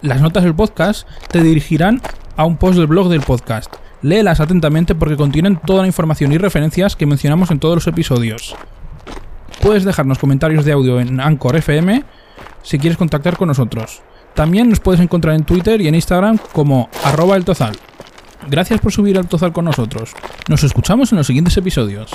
[0.00, 2.00] Las notas del podcast te dirigirán
[2.36, 3.74] a un post del blog del podcast.
[4.00, 8.54] Léelas atentamente porque contienen toda la información y referencias que mencionamos en todos los episodios.
[9.60, 12.04] Puedes dejarnos comentarios de audio en Anchor FM
[12.62, 14.02] si quieres contactar con nosotros.
[14.34, 17.76] También nos puedes encontrar en Twitter y en Instagram como arroba el tozal.
[18.48, 20.12] Gracias por subir al tozal con nosotros.
[20.48, 22.12] Nos escuchamos en los siguientes episodios.